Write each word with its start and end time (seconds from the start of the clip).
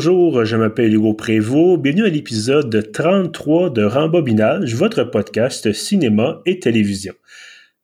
Bonjour, 0.00 0.44
je 0.44 0.54
m'appelle 0.54 0.94
Hugo 0.94 1.12
Prévost. 1.12 1.82
Bienvenue 1.82 2.04
à 2.04 2.08
l'épisode 2.08 2.92
33 2.92 3.70
de 3.70 3.82
Rembobinage, 3.82 4.76
votre 4.76 5.02
podcast 5.02 5.72
cinéma 5.72 6.40
et 6.46 6.60
télévision. 6.60 7.14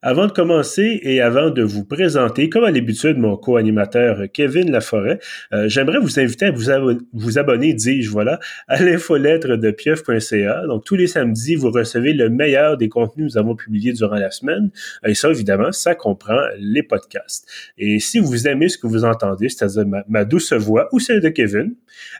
Avant 0.07 0.27
de 0.27 0.33
commencer 0.33 1.01
et 1.03 1.23
avant 1.23 1.49
de 1.49 1.63
vous 1.63 1.83
présenter, 1.83 2.51
comme 2.51 2.65
à 2.65 2.71
l'habitude, 2.71 3.17
mon 3.17 3.39
co-animateur 3.39 4.25
Kevin 4.35 4.71
Laforêt, 4.71 5.19
euh, 5.55 5.67
j'aimerais 5.67 5.99
vous 5.99 6.21
inviter 6.21 6.45
à 6.45 6.51
vous, 6.51 7.39
abonner, 7.39 7.73
dis-je, 7.73 8.11
voilà, 8.11 8.39
à 8.69 8.83
l'infolettre 8.83 9.57
de 9.57 9.71
pieuf.ca. 9.71 10.67
Donc, 10.67 10.85
tous 10.85 10.97
les 10.97 11.07
samedis, 11.07 11.55
vous 11.55 11.71
recevez 11.71 12.13
le 12.13 12.29
meilleur 12.29 12.77
des 12.77 12.91
contenus 12.91 13.17
que 13.17 13.23
nous 13.23 13.39
avons 13.39 13.57
publiés 13.57 13.95
durant 13.95 14.17
la 14.17 14.31
semaine. 14.31 14.69
Et 15.07 15.15
ça, 15.15 15.31
évidemment, 15.31 15.73
ça 15.73 15.95
comprend 15.95 16.43
les 16.59 16.83
podcasts. 16.83 17.49
Et 17.79 17.99
si 17.99 18.19
vous 18.19 18.47
aimez 18.47 18.69
ce 18.69 18.77
que 18.77 18.87
vous 18.87 19.07
entendez, 19.07 19.49
c'est-à-dire 19.49 19.87
ma, 20.07 20.27
douce 20.27 20.53
voix 20.53 20.91
ou 20.93 21.01
celle 21.01 21.23
de 21.23 21.31
Kevin, 21.31 21.77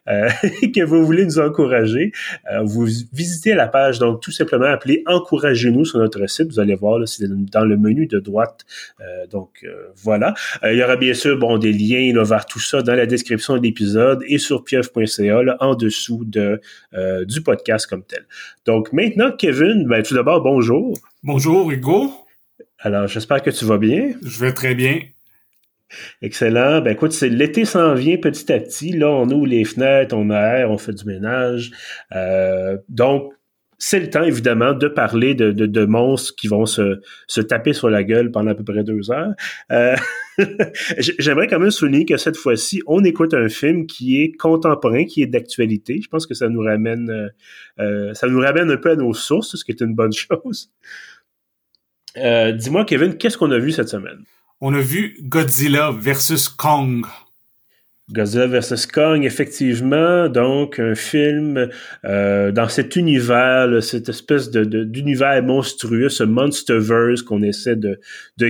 euh, 0.09 0.31
et 0.63 0.71
que 0.73 0.83
vous 0.83 1.05
voulez 1.05 1.27
nous 1.27 1.39
encourager, 1.39 2.13
euh, 2.51 2.63
vous 2.63 2.87
visitez 3.13 3.53
la 3.53 3.69
page, 3.69 3.99
donc 3.99 4.23
tout 4.23 4.31
simplement 4.31 4.67
appelez 4.67 5.03
Encouragez-nous 5.07 5.85
sur 5.85 5.99
notre 5.99 6.27
site. 6.31 6.51
Vous 6.51 6.61
allez 6.61 6.77
voir, 6.77 7.07
c'est 7.07 7.27
dans 7.29 7.65
le 7.65 7.74
menu 7.77 8.07
de 8.07 8.19
droite. 8.19 8.65
Euh, 9.01 9.27
donc 9.27 9.65
euh, 9.65 9.89
voilà. 9.97 10.35
Euh, 10.63 10.73
il 10.73 10.79
y 10.79 10.83
aura 10.83 10.97
bien 10.97 11.15
sûr 11.15 11.39
bon 11.39 11.59
des 11.59 11.73
liens 11.73 12.13
là, 12.15 12.25
vers 12.25 12.47
tout 12.47 12.61
ça 12.61 12.83
dans 12.83 12.95
la 12.95 13.07
description 13.07 13.57
de 13.57 13.63
l'épisode 13.63 14.23
et 14.27 14.39
sur 14.39 14.65
pieuf.ca 14.65 15.57
en 15.61 15.75
dessous 15.75 16.25
de 16.25 16.61
du 17.27 17.43
podcast 17.43 17.87
comme 17.87 18.05
tel. 18.05 18.27
Donc 18.67 18.93
maintenant, 18.93 19.31
Kevin, 19.33 19.87
ben, 19.87 20.03
tout 20.03 20.15
d'abord 20.15 20.43
bonjour. 20.43 20.97
Bonjour 21.23 21.71
Hugo. 21.71 22.13
Alors 22.79 23.07
j'espère 23.07 23.43
que 23.43 23.51
tu 23.51 23.65
vas 23.65 23.79
bien. 23.79 24.13
Je 24.23 24.41
vais 24.41 24.53
très 24.53 24.75
bien. 24.75 25.01
Excellent. 26.23 26.81
Ben 26.81 26.93
écoute, 26.93 27.13
c'est 27.13 27.29
l'été 27.29 27.65
s'en 27.65 27.95
vient 27.95 28.17
petit 28.17 28.53
à 28.53 28.59
petit. 28.59 28.93
Là, 28.93 29.11
on 29.11 29.29
ouvre 29.31 29.47
les 29.47 29.65
fenêtres, 29.65 30.17
on 30.17 30.31
aère, 30.31 30.71
on 30.71 30.79
fait 30.79 30.93
du 30.93 31.05
ménage. 31.05 31.71
donc, 32.89 33.33
c'est 33.87 34.01
le 34.01 34.09
temps, 34.09 34.23
évidemment, 34.23 34.73
de 34.73 34.89
parler 34.89 35.35
de, 35.35 35.53
de, 35.53 35.85
monstres 35.85 36.35
qui 36.37 36.49
vont 36.49 36.65
se, 36.65 37.03
se, 37.27 37.43
taper 37.43 37.75
sur 37.75 37.91
la 37.91 38.03
gueule 38.03 38.31
pendant 38.31 38.53
à 38.53 38.55
peu 38.55 38.65
près 38.65 38.83
deux 38.83 39.11
heures. 39.11 39.35
Euh, 39.71 39.95
j'aimerais 40.99 41.49
quand 41.49 41.59
même 41.59 41.71
souligner 41.71 42.07
que 42.07 42.17
cette 42.17 42.39
fois-ci, 42.39 42.81
on 42.87 43.05
écoute 43.05 43.35
un 43.35 43.51
film 43.51 43.87
qui 43.87 44.23
est 44.23 44.33
contemporain, 44.33 45.05
qui 45.05 45.23
est 45.23 45.27
d'actualité. 45.27 46.01
Je 46.03 46.09
pense 46.09 46.27
que 46.27 46.33
ça 46.33 46.49
nous 46.49 46.63
ramène, 46.63 47.11
euh, 47.11 47.29
euh, 47.79 48.15
ça 48.15 48.27
nous 48.27 48.41
ramène 48.41 48.71
un 48.71 48.79
peu 48.79 48.91
à 48.91 48.97
nos 48.97 49.13
sources, 49.13 49.55
ce 49.55 49.63
qui 49.63 49.73
est 49.73 49.83
une 49.83 49.95
bonne 49.95 50.13
chose. 50.15 50.71
Dis-moi, 52.17 52.87
Kevin, 52.87 53.19
qu'est-ce 53.19 53.37
qu'on 53.37 53.51
a 53.51 53.59
vu 53.59 53.71
cette 53.71 53.91
semaine? 53.91 54.25
On 54.63 54.73
a 54.73 54.81
vu 54.81 55.19
Godzilla 55.21 55.91
versus 55.91 56.49
Kong. 56.49 57.05
Godzilla 58.13 58.47
vs. 58.47 58.87
Kong, 58.87 59.25
effectivement, 59.25 60.29
donc 60.29 60.79
un 60.79 60.95
film 60.95 61.71
euh, 62.05 62.53
dans 62.53 62.69
cet 62.69 62.97
univers, 62.97 63.83
cette 63.83 64.11
espèce 64.11 64.51
de, 64.51 64.85
d'univers 64.85 65.43
monstrueux, 65.43 66.11
ce 66.11 66.23
monsterverse 66.23 67.23
qu'on 67.23 67.43
essaie 67.43 67.77
de, 67.77 67.99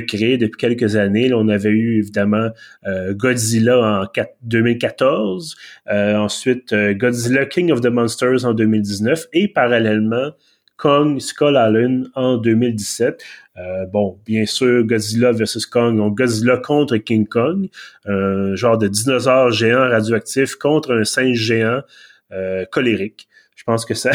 créer 0.08 0.38
depuis 0.38 0.58
quelques 0.58 0.97
années. 0.97 1.28
Là, 1.28 1.38
on 1.38 1.48
avait 1.48 1.70
eu 1.70 1.98
évidemment 1.98 2.48
euh, 2.88 3.14
Godzilla 3.14 3.78
en 3.78 4.06
2014, 4.42 5.56
euh, 5.88 6.16
ensuite 6.16 6.75
Godzilla 6.75 7.47
King 7.47 7.70
of 7.70 7.80
the 7.80 7.86
Monsters 7.86 8.44
en 8.44 8.55
2019 8.55 9.27
et 9.32 9.47
parallèlement 9.47 10.32
Kong 10.77 11.20
Skull 11.20 11.56
Island 11.56 12.11
en 12.14 12.36
2017. 12.36 13.22
Euh, 13.56 13.86
bon, 13.86 14.19
bien 14.27 14.47
sûr, 14.47 14.84
Godzilla 14.84 15.33
versus 15.33 15.66
Kong, 15.66 15.97
donc 15.97 16.19
Godzilla 16.19 16.56
contre 16.56 16.97
King 16.97 17.27
Kong, 17.27 17.69
un 18.05 18.54
genre 18.56 18.78
de 18.78 18.88
dinosaure 18.88 19.50
géant 19.50 19.88
radioactif 19.88 20.56
contre 20.56 20.93
un 20.93 21.04
singe 21.04 21.38
géant 21.38 21.82
euh, 22.32 22.65
colérique. 22.66 23.28
Je 23.54 23.62
pense 23.62 23.84
que 23.84 23.94
ça, 23.94 24.10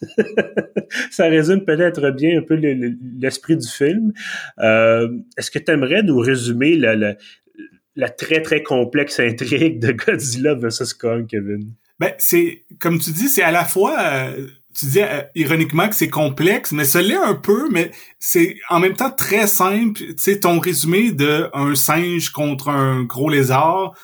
ça 1.10 1.26
résume 1.26 1.64
peut-être 1.64 2.10
bien 2.10 2.38
un 2.38 2.42
peu 2.42 2.54
l'esprit 2.54 3.56
du 3.56 3.68
film. 3.68 4.12
Euh, 4.60 5.08
est-ce 5.36 5.50
que 5.50 5.58
tu 5.58 5.72
aimerais 5.72 6.02
nous 6.02 6.18
résumer 6.18 6.76
la, 6.76 8.08
très 8.10 8.40
très 8.42 8.62
complexe 8.62 9.18
intrigue 9.18 9.80
de 9.80 9.92
Godzilla 9.92 10.54
versus 10.54 10.94
Kong, 10.94 11.26
Kevin? 11.26 11.72
Ben, 11.98 12.12
c'est, 12.18 12.64
comme 12.78 12.98
tu 12.98 13.10
dis, 13.10 13.28
c'est 13.28 13.42
à 13.42 13.50
la 13.50 13.64
fois 13.64 14.30
tu 14.78 14.86
dis 14.86 15.00
euh, 15.00 15.22
ironiquement 15.34 15.88
que 15.88 15.94
c'est 15.94 16.10
complexe, 16.10 16.72
mais 16.72 16.84
ça 16.84 17.00
l'est 17.00 17.16
un 17.16 17.34
peu, 17.34 17.68
mais 17.70 17.92
c'est 18.18 18.56
en 18.68 18.78
même 18.78 18.94
temps 18.94 19.10
très 19.10 19.46
simple. 19.46 19.98
Tu 19.98 20.14
sais, 20.18 20.40
ton 20.40 20.58
résumé 20.58 21.12
de 21.12 21.48
un 21.54 21.74
singe 21.74 22.30
contre 22.30 22.68
un 22.68 23.02
gros 23.02 23.30
lézard, 23.30 23.94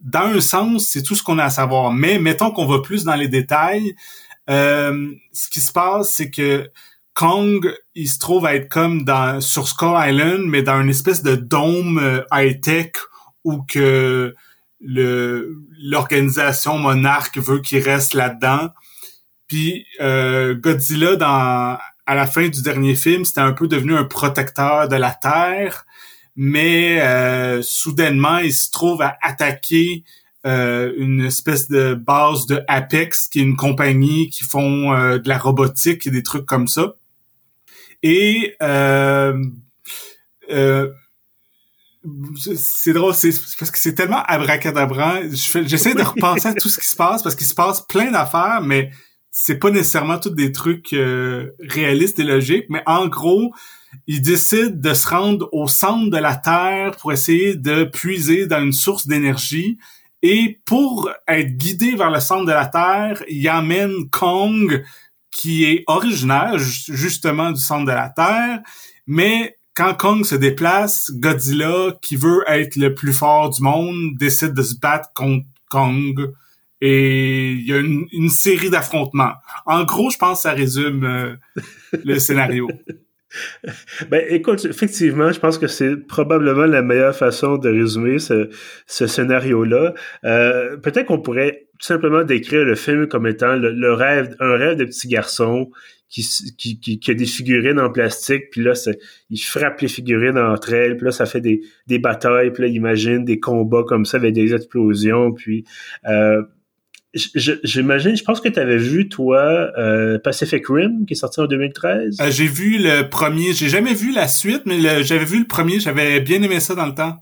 dans 0.00 0.20
un 0.20 0.40
sens, 0.40 0.86
c'est 0.86 1.02
tout 1.02 1.14
ce 1.16 1.22
qu'on 1.22 1.38
a 1.38 1.44
à 1.44 1.50
savoir. 1.50 1.92
Mais 1.92 2.18
mettons 2.18 2.52
qu'on 2.52 2.66
va 2.66 2.80
plus 2.80 3.04
dans 3.04 3.16
les 3.16 3.28
détails. 3.28 3.94
Euh, 4.48 5.12
ce 5.32 5.48
qui 5.50 5.60
se 5.60 5.72
passe, 5.72 6.14
c'est 6.14 6.30
que 6.30 6.70
Kong, 7.14 7.74
il 7.94 8.08
se 8.08 8.18
trouve 8.18 8.46
à 8.46 8.54
être 8.54 8.68
comme 8.68 9.04
dans 9.04 9.40
sur 9.40 9.66
Skull 9.66 9.96
Island, 9.96 10.44
mais 10.46 10.62
dans 10.62 10.80
une 10.80 10.90
espèce 10.90 11.22
de 11.22 11.34
dôme 11.34 11.98
euh, 11.98 12.22
high-tech 12.32 12.92
où 13.44 13.62
que 13.62 14.34
l'organisation 14.80 16.78
monarque 16.78 17.36
veut 17.38 17.58
qu'il 17.58 17.82
reste 17.82 18.14
là-dedans. 18.14 18.70
Puis 19.50 19.84
euh, 20.00 20.54
Godzilla, 20.54 21.16
dans, 21.16 21.76
à 22.06 22.14
la 22.14 22.26
fin 22.28 22.48
du 22.48 22.62
dernier 22.62 22.94
film, 22.94 23.24
c'était 23.24 23.40
un 23.40 23.52
peu 23.52 23.66
devenu 23.66 23.96
un 23.96 24.04
protecteur 24.04 24.86
de 24.88 24.94
la 24.94 25.10
Terre, 25.10 25.86
mais 26.36 27.00
euh, 27.00 27.60
soudainement, 27.60 28.38
il 28.38 28.52
se 28.52 28.70
trouve 28.70 29.02
à 29.02 29.16
attaquer 29.20 30.04
euh, 30.46 30.92
une 30.96 31.24
espèce 31.24 31.66
de 31.66 31.94
base 31.94 32.46
de 32.46 32.62
Apex, 32.68 33.26
qui 33.26 33.40
est 33.40 33.42
une 33.42 33.56
compagnie 33.56 34.30
qui 34.30 34.44
font 34.44 34.92
de 34.92 35.28
la 35.28 35.36
robotique 35.36 36.06
et 36.06 36.12
des 36.12 36.22
trucs 36.22 36.46
comme 36.46 36.68
ça. 36.68 36.94
Et 38.04 38.54
c'est 42.46 42.92
drôle, 42.92 43.14
c'est 43.14 43.32
parce 43.58 43.72
que 43.72 43.78
c'est 43.78 43.96
tellement 43.96 44.22
abracadabrant. 44.22 45.22
J'essaie 45.32 45.94
de 45.94 46.02
repenser 46.02 46.46
à 46.46 46.54
tout 46.54 46.68
ce 46.68 46.78
qui 46.78 46.86
se 46.86 46.94
passe 46.94 47.24
parce 47.24 47.34
qu'il 47.34 47.48
se 47.48 47.54
passe 47.54 47.84
plein 47.88 48.12
d'affaires, 48.12 48.60
mais 48.62 48.92
c'est 49.30 49.58
pas 49.58 49.70
nécessairement 49.70 50.18
tous 50.18 50.30
des 50.30 50.52
trucs 50.52 50.92
euh, 50.92 51.50
réalistes 51.60 52.18
et 52.18 52.24
logiques, 52.24 52.66
mais 52.68 52.82
en 52.86 53.06
gros, 53.06 53.52
ils 54.06 54.22
décident 54.22 54.74
de 54.74 54.94
se 54.94 55.08
rendre 55.08 55.48
au 55.52 55.68
centre 55.68 56.10
de 56.10 56.16
la 56.16 56.36
Terre 56.36 56.96
pour 56.96 57.12
essayer 57.12 57.54
de 57.54 57.84
puiser 57.84 58.46
dans 58.46 58.62
une 58.62 58.72
source 58.72 59.06
d'énergie. 59.06 59.78
Et 60.22 60.60
pour 60.64 61.10
être 61.26 61.56
guidé 61.56 61.94
vers 61.94 62.10
le 62.10 62.20
centre 62.20 62.44
de 62.44 62.52
la 62.52 62.66
Terre, 62.66 63.22
ils 63.28 63.48
amènent 63.48 64.08
Kong, 64.10 64.84
qui 65.30 65.64
est 65.64 65.84
originaire 65.86 66.58
justement 66.58 67.52
du 67.52 67.60
centre 67.60 67.86
de 67.86 67.92
la 67.92 68.10
Terre, 68.10 68.60
mais 69.06 69.56
quand 69.74 69.94
Kong 69.94 70.24
se 70.24 70.34
déplace, 70.34 71.10
Godzilla, 71.14 71.92
qui 72.02 72.16
veut 72.16 72.44
être 72.46 72.76
le 72.76 72.94
plus 72.94 73.12
fort 73.12 73.50
du 73.50 73.62
monde, 73.62 74.16
décide 74.18 74.52
de 74.52 74.62
se 74.62 74.74
battre 74.78 75.08
contre 75.14 75.46
Kong 75.70 76.32
et 76.80 77.52
il 77.52 77.66
y 77.66 77.72
a 77.72 77.78
une, 77.78 78.28
série 78.28 78.70
d'affrontements. 78.70 79.32
En 79.66 79.84
gros, 79.84 80.10
je 80.10 80.16
pense 80.16 80.38
que 80.38 80.42
ça 80.42 80.52
résume 80.52 81.04
euh, 81.04 81.34
le 82.04 82.18
scénario. 82.18 82.68
Ben, 84.10 84.24
écoute, 84.28 84.64
effectivement, 84.64 85.30
je 85.30 85.38
pense 85.38 85.56
que 85.56 85.68
c'est 85.68 85.94
probablement 85.96 86.66
la 86.66 86.82
meilleure 86.82 87.14
façon 87.14 87.58
de 87.58 87.68
résumer 87.68 88.18
ce, 88.18 88.50
ce 88.88 89.06
scénario-là. 89.06 89.94
Euh, 90.24 90.76
peut-être 90.78 91.06
qu'on 91.06 91.20
pourrait 91.20 91.68
tout 91.78 91.86
simplement 91.86 92.24
décrire 92.24 92.64
le 92.64 92.74
film 92.74 93.06
comme 93.06 93.28
étant 93.28 93.54
le, 93.54 93.92
rêve, 93.92 94.34
un 94.40 94.56
rêve 94.56 94.78
de 94.78 94.84
petit 94.84 95.06
garçon 95.06 95.70
qui, 96.08 96.26
qui, 96.58 96.98
qui, 96.98 97.10
a 97.10 97.14
des 97.14 97.24
figurines 97.24 97.78
en 97.78 97.88
plastique, 97.88 98.50
puis 98.50 98.62
là, 98.62 98.72
il 99.30 99.38
frappe 99.38 99.80
les 99.80 99.86
figurines 99.86 100.36
entre 100.36 100.72
elles, 100.72 100.96
puis 100.96 101.04
là, 101.04 101.12
ça 101.12 101.24
fait 101.24 101.40
des, 101.40 101.60
des 101.86 102.00
batailles, 102.00 102.50
puis 102.52 102.64
là, 102.64 102.68
il 102.68 102.74
imagine 102.74 103.24
des 103.24 103.38
combats 103.38 103.84
comme 103.86 104.04
ça 104.04 104.16
avec 104.16 104.34
des 104.34 104.52
explosions, 104.52 105.32
puis 105.32 105.64
euh, 106.08 106.42
J'imagine, 107.12 108.16
je 108.16 108.22
pense 108.22 108.40
que 108.40 108.48
tu 108.48 108.60
avais 108.60 108.76
vu, 108.76 109.08
toi, 109.08 109.70
euh, 109.76 110.18
Pacific 110.18 110.64
Rim, 110.68 111.06
qui 111.06 111.14
est 111.14 111.16
sorti 111.16 111.40
en 111.40 111.46
2013. 111.46 112.18
Euh, 112.20 112.30
j'ai 112.30 112.46
vu 112.46 112.78
le 112.78 113.08
premier. 113.08 113.52
J'ai 113.52 113.68
jamais 113.68 113.94
vu 113.94 114.12
la 114.12 114.28
suite, 114.28 114.62
mais 114.64 115.02
j'avais 115.02 115.24
vu 115.24 115.40
le 115.40 115.46
premier. 115.46 115.80
J'avais 115.80 116.20
bien 116.20 116.40
aimé 116.42 116.60
ça 116.60 116.74
dans 116.74 116.86
le 116.86 116.94
temps. 116.94 117.16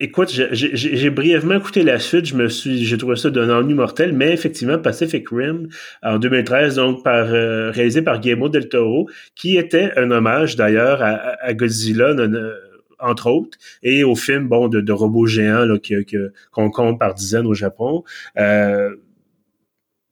Écoute, 0.00 0.28
j'ai 0.52 1.10
brièvement 1.10 1.54
écouté 1.54 1.84
la 1.84 1.98
suite. 1.98 2.26
Je 2.26 2.34
me 2.34 2.48
suis, 2.48 2.84
j'ai 2.84 2.98
trouvé 2.98 3.16
ça 3.16 3.30
d'un 3.30 3.48
ennui 3.48 3.74
mortel, 3.74 4.12
mais 4.12 4.32
effectivement, 4.32 4.78
Pacific 4.78 5.26
Rim, 5.30 5.68
en 6.02 6.18
2013, 6.18 6.74
donc 6.74 7.04
par 7.04 7.32
euh, 7.32 7.70
réalisé 7.70 8.02
par 8.02 8.20
Guillermo 8.20 8.48
del 8.48 8.68
Toro, 8.68 9.08
qui 9.36 9.56
était 9.56 9.92
un 9.96 10.10
hommage 10.10 10.56
d'ailleurs 10.56 11.00
à, 11.00 11.54
Godzilla 11.54 12.14
entre 12.98 13.28
autres, 13.28 13.56
et 13.82 14.02
au 14.02 14.16
film 14.16 14.48
bon 14.48 14.68
de, 14.68 14.80
de 14.80 14.92
robots 14.92 15.26
géants 15.26 15.64
là, 15.64 15.78
qu'on 16.50 16.70
compte 16.70 16.98
par 16.98 17.14
dizaines 17.14 17.46
au 17.46 17.54
Japon. 17.54 18.02
Euh, 18.36 18.96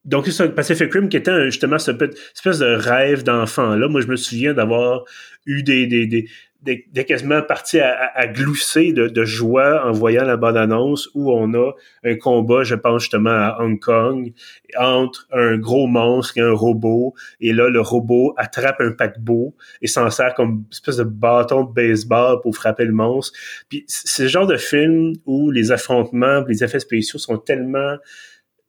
donc, 0.05 0.27
c'est 0.27 0.33
ça, 0.33 0.49
Pacific 0.49 0.93
Rim 0.93 1.09
qui 1.09 1.17
était 1.17 1.45
justement 1.45 1.79
cette 1.79 2.03
espèce 2.35 2.59
de 2.59 2.75
rêve 2.75 3.23
d'enfant. 3.23 3.77
Là, 3.77 3.89
moi, 3.89 4.01
je 4.01 4.09
me 4.09 4.17
souviens 4.17 4.53
d'avoir 4.53 5.05
eu 5.47 5.63
des, 5.63 5.87
des, 5.87 6.07
des 6.07 6.29
des, 6.63 7.05
quasiment 7.05 7.43
parti 7.43 7.81
à, 7.81 8.27
glousser 8.29 8.93
de, 8.93 9.25
joie 9.25 9.85
en 9.87 9.93
voyant 9.93 10.25
la 10.25 10.37
bande-annonce 10.37 11.09
où 11.15 11.33
on 11.33 11.53
a 11.55 11.73
un 12.05 12.15
combat, 12.17 12.63
je 12.63 12.75
pense 12.75 13.03
justement 13.03 13.31
à 13.31 13.57
Hong 13.61 13.81
Kong, 13.81 14.33
entre 14.79 15.27
un 15.33 15.59
gros 15.59 15.87
monstre 15.87 16.39
et 16.39 16.41
un 16.41 16.53
robot. 16.53 17.15
Et 17.41 17.53
là, 17.53 17.69
le 17.69 17.81
robot 17.81 18.35
attrape 18.37 18.81
un 18.81 18.93
paquebot 18.93 19.55
et 19.81 19.87
s'en 19.87 20.11
sert 20.11 20.35
comme 20.35 20.65
espèce 20.71 20.97
de 20.99 21.05
bâton 21.05 21.65
de 21.65 21.73
baseball 21.73 22.41
pour 22.43 22.55
frapper 22.55 22.85
le 22.85 22.93
monstre. 22.93 23.37
Puis 23.69 23.85
c'est 23.89 24.25
le 24.25 24.29
genre 24.29 24.47
de 24.47 24.57
film 24.57 25.15
où 25.27 25.51
les 25.51 25.73
affrontements, 25.73 26.45
les 26.47 26.63
effets 26.63 26.81
spéciaux 26.81 27.19
sont 27.19 27.39
tellement... 27.39 27.97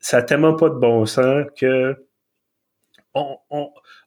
Ça 0.03 0.17
a 0.17 0.21
tellement 0.21 0.53
pas 0.53 0.67
de 0.67 0.75
bon 0.75 1.05
sens 1.05 1.45
que 1.57 1.95
on, 3.15 3.37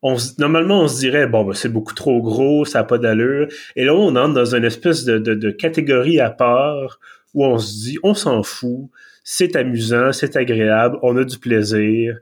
on, 0.02 0.16
normalement, 0.38 0.82
on 0.82 0.88
se 0.88 0.98
dirait, 0.98 1.26
bon, 1.26 1.44
ben, 1.44 1.54
c'est 1.54 1.70
beaucoup 1.70 1.94
trop 1.94 2.20
gros, 2.20 2.66
ça 2.66 2.80
n'a 2.80 2.84
pas 2.84 2.98
d'allure. 2.98 3.48
Et 3.76 3.84
là, 3.84 3.94
on 3.94 4.14
entre 4.16 4.34
dans 4.34 4.54
une 4.54 4.64
espèce 4.64 5.04
de, 5.04 5.18
de, 5.18 5.50
catégorie 5.50 6.20
à 6.20 6.28
part 6.30 6.98
où 7.32 7.46
on 7.46 7.58
se 7.58 7.72
dit, 7.72 7.98
on 8.02 8.14
s'en 8.14 8.42
fout, 8.42 8.90
c'est 9.24 9.56
amusant, 9.56 10.12
c'est 10.12 10.36
agréable, 10.36 10.98
on 11.02 11.16
a 11.16 11.24
du 11.24 11.38
plaisir, 11.38 12.18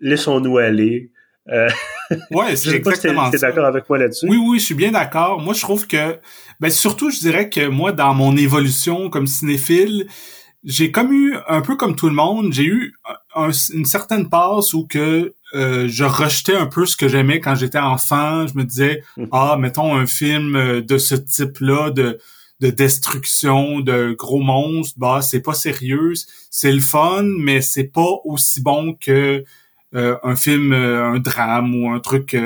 laissons-nous 0.00 0.58
aller. 0.58 1.10
Euh, 1.48 1.68
ouais, 2.30 2.54
c'est 2.56 2.76
exactement 2.76 3.30
Tu 3.30 3.36
es 3.36 3.40
d'accord 3.40 3.64
avec 3.64 3.88
moi 3.88 3.98
là-dessus? 3.98 4.28
Oui, 4.28 4.36
oui, 4.36 4.60
je 4.60 4.66
suis 4.66 4.74
bien 4.74 4.92
d'accord. 4.92 5.40
Moi, 5.40 5.54
je 5.54 5.62
trouve 5.62 5.86
que, 5.88 6.18
ben, 6.60 6.70
surtout, 6.70 7.10
je 7.10 7.18
dirais 7.18 7.48
que 7.48 7.66
moi, 7.66 7.90
dans 7.90 8.14
mon 8.14 8.36
évolution 8.36 9.10
comme 9.10 9.26
cinéphile, 9.26 10.06
j'ai 10.64 10.90
comme 10.90 11.12
eu, 11.12 11.36
un 11.48 11.62
peu 11.62 11.76
comme 11.76 11.96
tout 11.96 12.08
le 12.08 12.14
monde, 12.14 12.52
j'ai 12.52 12.64
eu 12.64 12.94
une 13.72 13.84
certaine 13.84 14.28
passe 14.28 14.74
où 14.74 14.86
que 14.86 15.32
euh, 15.54 15.88
je 15.88 16.04
rejetais 16.04 16.54
un 16.54 16.66
peu 16.66 16.86
ce 16.86 16.96
que 16.96 17.08
j'aimais 17.08 17.40
quand 17.40 17.54
j'étais 17.54 17.78
enfant. 17.78 18.46
Je 18.46 18.56
me 18.56 18.64
disais, 18.64 19.02
mhm. 19.16 19.28
ah, 19.32 19.56
mettons 19.58 19.94
un 19.94 20.06
film 20.06 20.56
euh, 20.56 20.82
de 20.82 20.98
ce 20.98 21.14
type-là, 21.14 21.90
de, 21.90 22.18
de 22.60 22.70
destruction, 22.70 23.80
de 23.80 24.14
gros 24.18 24.40
monstres, 24.40 24.98
bah, 24.98 25.22
c'est 25.22 25.40
pas 25.40 25.54
sérieux. 25.54 26.12
C'est 26.50 26.72
le 26.72 26.80
fun, 26.80 27.24
mais 27.38 27.62
c'est 27.62 27.88
pas 27.88 28.10
aussi 28.24 28.60
bon 28.60 28.94
que 28.94 29.44
euh, 29.94 30.16
un 30.22 30.36
film, 30.36 30.72
un 30.72 31.18
drame 31.18 31.74
ou 31.74 31.90
un 31.90 32.00
truc 32.00 32.36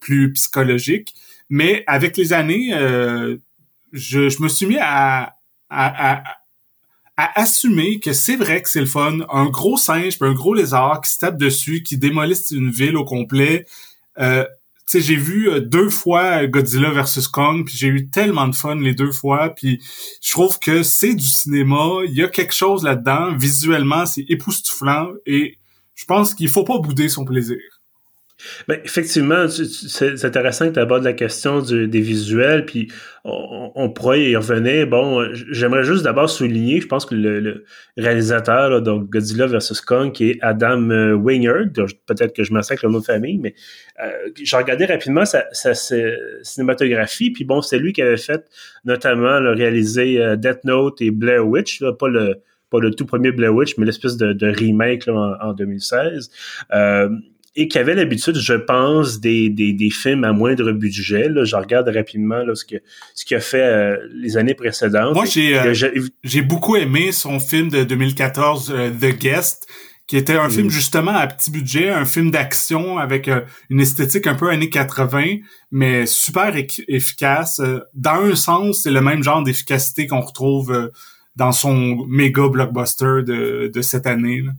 plus 0.00 0.32
psychologique. 0.34 1.14
Mais 1.48 1.84
avec 1.86 2.16
les 2.16 2.32
années, 2.32 2.70
je, 3.92 4.28
je 4.28 4.42
me 4.42 4.48
suis 4.48 4.66
mis 4.66 4.78
à, 4.78 5.34
à, 5.68 6.18
à 6.18 6.22
à 7.16 7.40
assumer 7.40 8.00
que 8.00 8.12
c'est 8.12 8.36
vrai 8.36 8.62
que 8.62 8.68
c'est 8.68 8.80
le 8.80 8.86
fun, 8.86 9.18
un 9.30 9.46
gros 9.46 9.76
singe 9.76 10.18
puis 10.18 10.28
un 10.28 10.32
gros 10.32 10.54
lézard 10.54 11.00
qui 11.02 11.12
se 11.12 11.18
tape 11.18 11.38
dessus, 11.38 11.82
qui 11.82 11.98
démolissent 11.98 12.50
une 12.50 12.70
ville 12.70 12.96
au 12.96 13.04
complet. 13.04 13.66
Euh, 14.18 14.44
tu 14.86 14.98
sais, 14.98 15.00
j'ai 15.00 15.16
vu 15.16 15.48
euh, 15.48 15.60
deux 15.60 15.90
fois 15.90 16.46
Godzilla 16.46 16.90
versus 16.90 17.28
Kong, 17.28 17.64
puis 17.66 17.76
j'ai 17.76 17.88
eu 17.88 18.08
tellement 18.10 18.48
de 18.48 18.54
fun 18.54 18.76
les 18.76 18.94
deux 18.94 19.12
fois, 19.12 19.50
puis 19.50 19.80
je 20.20 20.30
trouve 20.32 20.58
que 20.58 20.82
c'est 20.82 21.14
du 21.14 21.26
cinéma, 21.26 22.00
il 22.04 22.14
y 22.14 22.22
a 22.22 22.28
quelque 22.28 22.54
chose 22.54 22.82
là-dedans, 22.82 23.36
visuellement 23.36 24.06
c'est 24.06 24.24
époustouflant, 24.28 25.08
et 25.24 25.58
je 25.94 26.04
pense 26.04 26.34
qu'il 26.34 26.48
faut 26.48 26.64
pas 26.64 26.78
bouder 26.78 27.08
son 27.08 27.24
plaisir. 27.24 27.81
Ben, 28.68 28.80
effectivement, 28.84 29.46
c'est 29.48 30.24
intéressant 30.24 30.68
que 30.68 30.74
tu 30.74 30.80
abordes 30.80 31.04
la 31.04 31.12
question 31.12 31.60
des 31.60 32.00
visuels, 32.00 32.64
puis 32.64 32.90
on, 33.24 33.88
pourrait 33.90 34.30
y 34.30 34.36
revenir. 34.36 34.86
Bon, 34.86 35.26
j'aimerais 35.50 35.84
juste 35.84 36.02
d'abord 36.02 36.28
souligner, 36.28 36.80
je 36.80 36.86
pense 36.86 37.06
que 37.06 37.14
le, 37.14 37.64
réalisateur, 37.96 38.82
donc 38.82 39.10
Godzilla 39.10 39.46
vs. 39.46 39.80
Kong, 39.86 40.12
qui 40.12 40.30
est 40.30 40.38
Adam 40.40 40.90
euh, 40.90 41.14
Wingard, 41.14 41.66
peut-être 42.06 42.34
que 42.34 42.42
je 42.42 42.52
massacre 42.52 42.86
le 42.86 42.92
nom 42.92 42.98
de 42.98 43.04
famille, 43.04 43.38
mais 43.38 43.54
euh, 44.02 44.10
j'ai 44.42 44.56
regardé 44.56 44.86
rapidement 44.86 45.24
sa, 45.24 45.44
cinématographie, 46.42 47.30
puis 47.30 47.44
bon, 47.44 47.62
c'est 47.62 47.78
lui 47.78 47.92
qui 47.92 48.02
avait 48.02 48.16
fait 48.16 48.44
notamment 48.84 49.38
le 49.38 49.52
réalisé 49.52 50.20
euh, 50.20 50.36
Death 50.36 50.64
Note 50.64 51.00
et 51.00 51.10
Blair 51.10 51.46
Witch, 51.46 51.80
là, 51.80 51.92
pas 51.92 52.08
le 52.08 52.42
pas 52.72 52.80
le 52.80 52.90
tout 52.90 53.04
premier 53.04 53.32
Blair 53.32 53.54
Witch, 53.54 53.76
mais 53.76 53.84
l'espèce 53.84 54.16
de, 54.16 54.46
remake 54.46 55.06
en, 55.06 55.34
en, 55.40 55.52
2016. 55.52 56.30
Euh, 56.72 57.10
et 57.54 57.68
qui 57.68 57.78
avait 57.78 57.94
l'habitude, 57.94 58.36
je 58.36 58.54
pense, 58.54 59.20
des, 59.20 59.50
des, 59.50 59.72
des, 59.72 59.90
films 59.90 60.24
à 60.24 60.32
moindre 60.32 60.72
budget. 60.72 61.28
Là. 61.28 61.44
Je 61.44 61.54
regarde 61.54 61.88
rapidement 61.88 62.38
là, 62.38 62.54
ce 62.54 62.64
qu'il 62.64 62.80
ce 63.14 63.24
qu'il 63.24 63.36
a 63.36 63.40
fait 63.40 63.62
euh, 63.62 63.96
les 64.14 64.36
années 64.36 64.54
précédentes. 64.54 65.14
Moi, 65.14 65.26
j'ai 65.26 65.58
euh, 65.58 65.74
j'ai 66.24 66.42
beaucoup 66.42 66.76
aimé 66.76 67.12
son 67.12 67.38
film 67.40 67.68
de 67.68 67.84
2014, 67.84 68.72
euh, 68.74 68.90
The 68.90 69.18
Guest, 69.18 69.66
qui 70.06 70.16
était 70.16 70.36
un 70.36 70.48
film 70.48 70.68
mm. 70.68 70.70
justement 70.70 71.12
à 71.12 71.26
petit 71.26 71.50
budget, 71.50 71.90
un 71.90 72.06
film 72.06 72.30
d'action 72.30 72.96
avec 72.96 73.28
une 73.68 73.80
esthétique 73.80 74.26
un 74.26 74.34
peu 74.34 74.48
années 74.48 74.70
80, 74.70 75.36
mais 75.70 76.06
super 76.06 76.54
efficace. 76.88 77.60
Dans 77.92 78.24
un 78.24 78.34
sens, 78.34 78.82
c'est 78.82 78.90
le 78.90 79.02
même 79.02 79.22
genre 79.22 79.42
d'efficacité 79.42 80.06
qu'on 80.06 80.20
retrouve 80.20 80.90
dans 81.36 81.52
son 81.52 82.06
méga 82.08 82.48
blockbuster 82.48 83.22
de, 83.26 83.70
de 83.72 83.82
cette 83.82 84.06
année. 84.06 84.40
Là. 84.40 84.52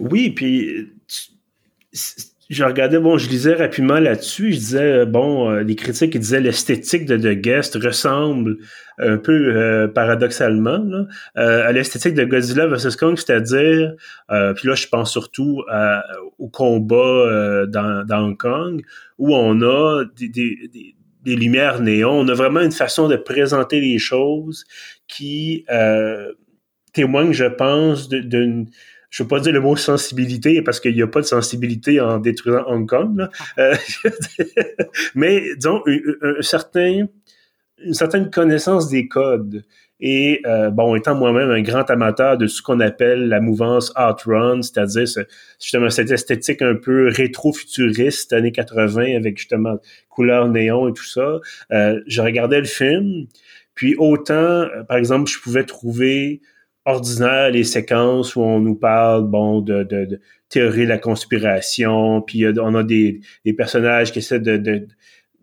Oui, 0.00 0.30
puis 0.30 0.88
je 2.50 2.64
regardais, 2.64 2.98
bon, 2.98 3.18
je 3.18 3.28
lisais 3.28 3.54
rapidement 3.54 3.98
là-dessus, 3.98 4.52
je 4.52 4.58
disais, 4.58 4.92
euh, 4.92 5.04
bon, 5.04 5.50
euh, 5.50 5.62
les 5.62 5.76
critiques 5.76 6.12
qui 6.12 6.18
disaient 6.18 6.40
l'esthétique 6.40 7.04
de 7.04 7.16
The 7.16 7.38
Guest 7.38 7.74
ressemble 7.74 8.56
un 8.98 9.18
peu 9.18 9.54
euh, 9.54 9.86
paradoxalement 9.86 11.06
à 11.34 11.70
l'esthétique 11.72 12.14
de 12.14 12.24
Godzilla 12.24 12.66
vs. 12.66 12.96
Kong, 12.98 13.16
c'est-à-dire, 13.16 13.92
puis 14.56 14.68
là 14.68 14.74
je 14.74 14.88
pense 14.88 15.12
surtout 15.12 15.62
au 16.38 16.48
combat 16.48 17.66
dans, 17.68 18.04
Hong 18.10 18.36
Kong, 18.36 18.82
où 19.18 19.36
on 19.36 19.60
a 19.62 20.04
des, 20.16 20.28
des, 20.28 20.94
des, 21.22 21.36
lumières 21.36 21.80
néons, 21.80 22.18
on 22.18 22.26
a 22.26 22.34
vraiment 22.34 22.60
une 22.60 22.72
façon 22.72 23.06
de 23.06 23.14
présenter 23.14 23.80
les 23.80 23.98
choses 23.98 24.64
qui 25.06 25.64
témoigne, 26.92 27.32
je 27.32 27.44
pense, 27.44 28.08
d'une 28.08 28.66
je 29.10 29.22
veux 29.22 29.28
pas 29.28 29.40
dire 29.40 29.52
le 29.52 29.60
mot 29.60 29.76
sensibilité 29.76 30.62
parce 30.62 30.80
qu'il 30.80 30.94
n'y 30.94 31.02
a 31.02 31.06
pas 31.06 31.20
de 31.20 31.26
sensibilité 31.26 32.00
en 32.00 32.18
détruisant 32.18 32.64
Hong 32.66 32.88
Kong, 32.88 33.28
euh, 33.58 33.74
mais 35.14 35.42
disons 35.56 35.82
un, 35.86 36.42
certain, 36.42 37.06
une 37.84 37.94
certaine 37.94 38.30
connaissance 38.30 38.88
des 38.88 39.08
codes. 39.08 39.64
Et 40.00 40.42
euh, 40.46 40.70
bon, 40.70 40.94
étant 40.94 41.16
moi-même 41.16 41.50
un 41.50 41.60
grand 41.60 41.90
amateur 41.90 42.38
de 42.38 42.46
ce 42.46 42.62
qu'on 42.62 42.78
appelle 42.78 43.28
la 43.28 43.40
mouvance 43.40 43.90
art 43.96 44.16
run, 44.26 44.62
c'est-à-dire 44.62 45.06
justement 45.60 45.90
cette 45.90 46.12
esthétique 46.12 46.62
un 46.62 46.76
peu 46.76 47.08
rétro-futuriste 47.08 48.32
années 48.32 48.52
80 48.52 49.16
avec 49.16 49.38
justement 49.38 49.78
couleurs 50.08 50.48
néon 50.48 50.88
et 50.88 50.92
tout 50.92 51.04
ça, 51.04 51.40
euh, 51.72 52.00
je 52.06 52.20
regardais 52.20 52.60
le 52.60 52.66
film, 52.66 53.26
puis 53.74 53.96
autant, 53.98 54.66
par 54.86 54.98
exemple, 54.98 55.28
je 55.28 55.40
pouvais 55.40 55.64
trouver 55.64 56.42
ordinaire 56.88 57.50
les 57.50 57.64
séquences 57.64 58.34
où 58.34 58.40
on 58.40 58.60
nous 58.60 58.74
parle 58.74 59.28
bon 59.28 59.60
de, 59.60 59.82
de, 59.82 60.06
de 60.06 60.20
théorie 60.48 60.84
de 60.84 60.88
la 60.88 60.98
conspiration, 60.98 62.22
puis 62.22 62.46
on 62.58 62.74
a 62.74 62.82
des, 62.82 63.20
des 63.44 63.52
personnages 63.52 64.10
qui 64.10 64.20
essaient 64.20 64.40
de, 64.40 64.56
de, 64.56 64.88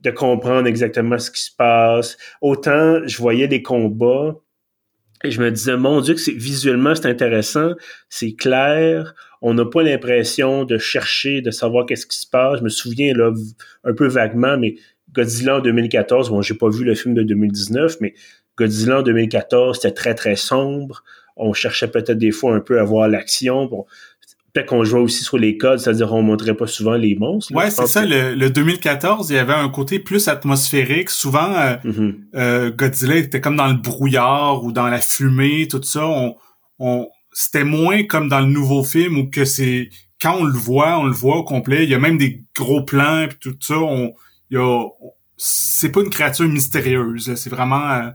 de, 0.01 0.11
comprendre 0.11 0.67
exactement 0.67 1.19
ce 1.19 1.29
qui 1.29 1.43
se 1.43 1.55
passe. 1.55 2.17
Autant 2.41 3.05
je 3.05 3.17
voyais 3.17 3.47
des 3.47 3.61
combats 3.61 4.35
et 5.23 5.29
je 5.29 5.39
me 5.39 5.51
disais 5.51 5.77
mon 5.77 6.01
Dieu 6.01 6.15
que 6.15 6.19
c'est 6.19 6.31
visuellement 6.31 6.95
c'est 6.95 7.07
intéressant, 7.07 7.73
c'est 8.09 8.33
clair. 8.33 9.13
On 9.41 9.53
n'a 9.53 9.65
pas 9.65 9.83
l'impression 9.83 10.63
de 10.65 10.79
chercher, 10.79 11.41
de 11.41 11.51
savoir 11.51 11.85
qu'est-ce 11.85 12.07
qui 12.07 12.17
se 12.17 12.27
passe. 12.27 12.57
Je 12.59 12.63
me 12.63 12.69
souviens 12.69 13.13
là 13.13 13.31
un 13.83 13.93
peu 13.93 14.07
vaguement, 14.07 14.57
mais 14.57 14.75
Godzilla 15.13 15.57
en 15.57 15.61
2014, 15.61 16.31
bon 16.31 16.41
j'ai 16.41 16.55
pas 16.55 16.69
vu 16.69 16.83
le 16.83 16.95
film 16.95 17.13
de 17.13 17.21
2019, 17.21 17.97
mais 18.01 18.15
Godzilla 18.57 18.99
en 18.99 19.03
2014 19.03 19.79
c'était 19.79 19.93
très 19.93 20.15
très 20.15 20.35
sombre 20.35 21.03
on 21.35 21.53
cherchait 21.53 21.87
peut-être 21.87 22.17
des 22.17 22.31
fois 22.31 22.55
un 22.55 22.59
peu 22.59 22.79
à 22.79 22.83
voir 22.83 23.07
l'action. 23.07 23.67
peut-être 24.53 24.67
qu'on 24.67 24.83
jouait 24.83 25.01
aussi 25.01 25.23
sur 25.23 25.37
les 25.37 25.57
codes, 25.57 25.79
c'est-à-dire 25.79 26.13
on 26.13 26.21
montrait 26.21 26.55
pas 26.55 26.67
souvent 26.67 26.95
les 26.95 27.15
monstres. 27.15 27.53
ouais, 27.53 27.69
c'est 27.69 27.87
ça. 27.87 28.05
Le, 28.05 28.47
2014, 28.47 29.29
il 29.29 29.35
y 29.35 29.39
avait 29.39 29.53
un 29.53 29.69
côté 29.69 29.99
plus 29.99 30.27
atmosphérique. 30.27 31.09
Souvent, 31.09 31.53
euh, 31.55 31.75
mm-hmm. 31.83 32.15
euh, 32.35 32.71
Godzilla 32.71 33.15
était 33.15 33.41
comme 33.41 33.57
dans 33.57 33.67
le 33.67 33.75
brouillard 33.75 34.63
ou 34.63 34.71
dans 34.71 34.87
la 34.87 35.01
fumée, 35.01 35.67
tout 35.67 35.83
ça. 35.83 36.05
On, 36.07 36.35
on 36.79 37.07
c'était 37.35 37.65
moins 37.65 38.03
comme 38.03 38.29
dans 38.29 38.39
le 38.39 38.47
nouveau 38.47 38.83
film 38.83 39.17
où 39.17 39.29
que 39.29 39.43
c'est 39.43 39.89
quand 40.21 40.37
on 40.39 40.45
le 40.45 40.57
voit, 40.57 40.97
on 40.97 41.03
le 41.03 41.11
voit 41.11 41.35
au 41.35 41.43
complet. 41.43 41.83
Il 41.83 41.89
y 41.89 41.93
a 41.93 41.99
même 41.99 42.17
des 42.17 42.43
gros 42.55 42.83
plans 42.83 43.23
et 43.23 43.29
tout 43.39 43.55
ça. 43.59 43.77
On, 43.77 44.13
il 44.49 44.57
y 44.57 44.59
a, 44.59 44.85
c'est 45.37 45.91
pas 45.91 46.01
une 46.01 46.09
créature 46.09 46.47
mystérieuse. 46.47 47.35
C'est 47.35 47.49
vraiment 47.49 47.91
euh, 47.91 48.09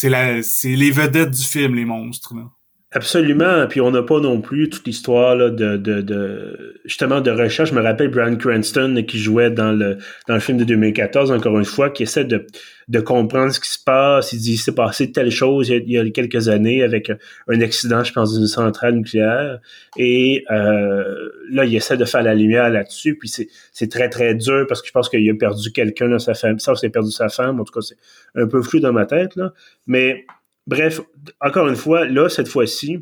c'est 0.00 0.08
la 0.08 0.44
c'est 0.44 0.76
les 0.76 0.92
vedettes 0.92 1.32
du 1.32 1.42
film 1.42 1.74
les 1.74 1.84
monstres 1.84 2.32
là. 2.36 2.44
Absolument, 2.92 3.66
puis 3.68 3.82
on 3.82 3.90
n'a 3.90 4.02
pas 4.02 4.18
non 4.18 4.40
plus 4.40 4.70
toute 4.70 4.86
l'histoire 4.86 5.36
de, 5.36 5.76
de, 5.76 6.00
de, 6.00 6.80
justement 6.86 7.20
de 7.20 7.30
recherche. 7.30 7.68
Je 7.68 7.74
me 7.74 7.82
rappelle 7.82 8.08
Brian 8.08 8.36
Cranston 8.36 9.04
qui 9.06 9.18
jouait 9.18 9.50
dans 9.50 9.72
le 9.72 9.98
dans 10.26 10.32
le 10.32 10.40
film 10.40 10.56
de 10.56 10.64
2014, 10.64 11.30
encore 11.30 11.58
une 11.58 11.66
fois, 11.66 11.90
qui 11.90 12.04
essaie 12.04 12.24
de, 12.24 12.46
de 12.88 13.00
comprendre 13.00 13.52
ce 13.52 13.60
qui 13.60 13.68
se 13.68 13.78
passe. 13.78 14.32
Il 14.32 14.38
dit 14.38 14.56
s'est 14.56 14.74
passé 14.74 15.12
telle 15.12 15.30
chose 15.30 15.68
il 15.68 15.90
y, 15.90 15.98
a, 15.98 16.10
quelques 16.10 16.48
années 16.48 16.82
avec 16.82 17.12
un 17.48 17.60
accident, 17.60 18.02
je 18.04 18.12
pense, 18.14 18.32
d'une 18.32 18.46
centrale 18.46 18.94
nucléaire. 18.94 19.58
Et 19.98 20.46
euh, 20.50 21.28
là, 21.50 21.66
il 21.66 21.76
essaie 21.76 21.98
de 21.98 22.06
faire 22.06 22.22
la 22.22 22.34
lumière 22.34 22.70
là-dessus. 22.70 23.16
Puis 23.16 23.28
c'est, 23.28 23.48
c'est 23.70 23.90
très, 23.90 24.08
très 24.08 24.34
dur 24.34 24.64
parce 24.66 24.80
que 24.80 24.88
je 24.88 24.92
pense 24.92 25.10
qu'il 25.10 25.28
a 25.28 25.34
perdu 25.34 25.72
quelqu'un 25.72 26.08
dans 26.08 26.18
sa 26.18 26.32
femme. 26.32 26.58
Ça, 26.58 26.74
c'est 26.74 26.88
perdu 26.88 27.10
sa 27.10 27.28
femme. 27.28 27.60
En 27.60 27.64
tout 27.64 27.72
cas, 27.74 27.82
c'est 27.82 27.98
un 28.34 28.46
peu 28.46 28.62
flou 28.62 28.80
dans 28.80 28.94
ma 28.94 29.04
tête. 29.04 29.36
là. 29.36 29.52
Mais 29.86 30.24
Bref, 30.68 31.00
encore 31.40 31.66
une 31.66 31.76
fois, 31.76 32.06
là, 32.06 32.28
cette 32.28 32.46
fois-ci, 32.46 32.98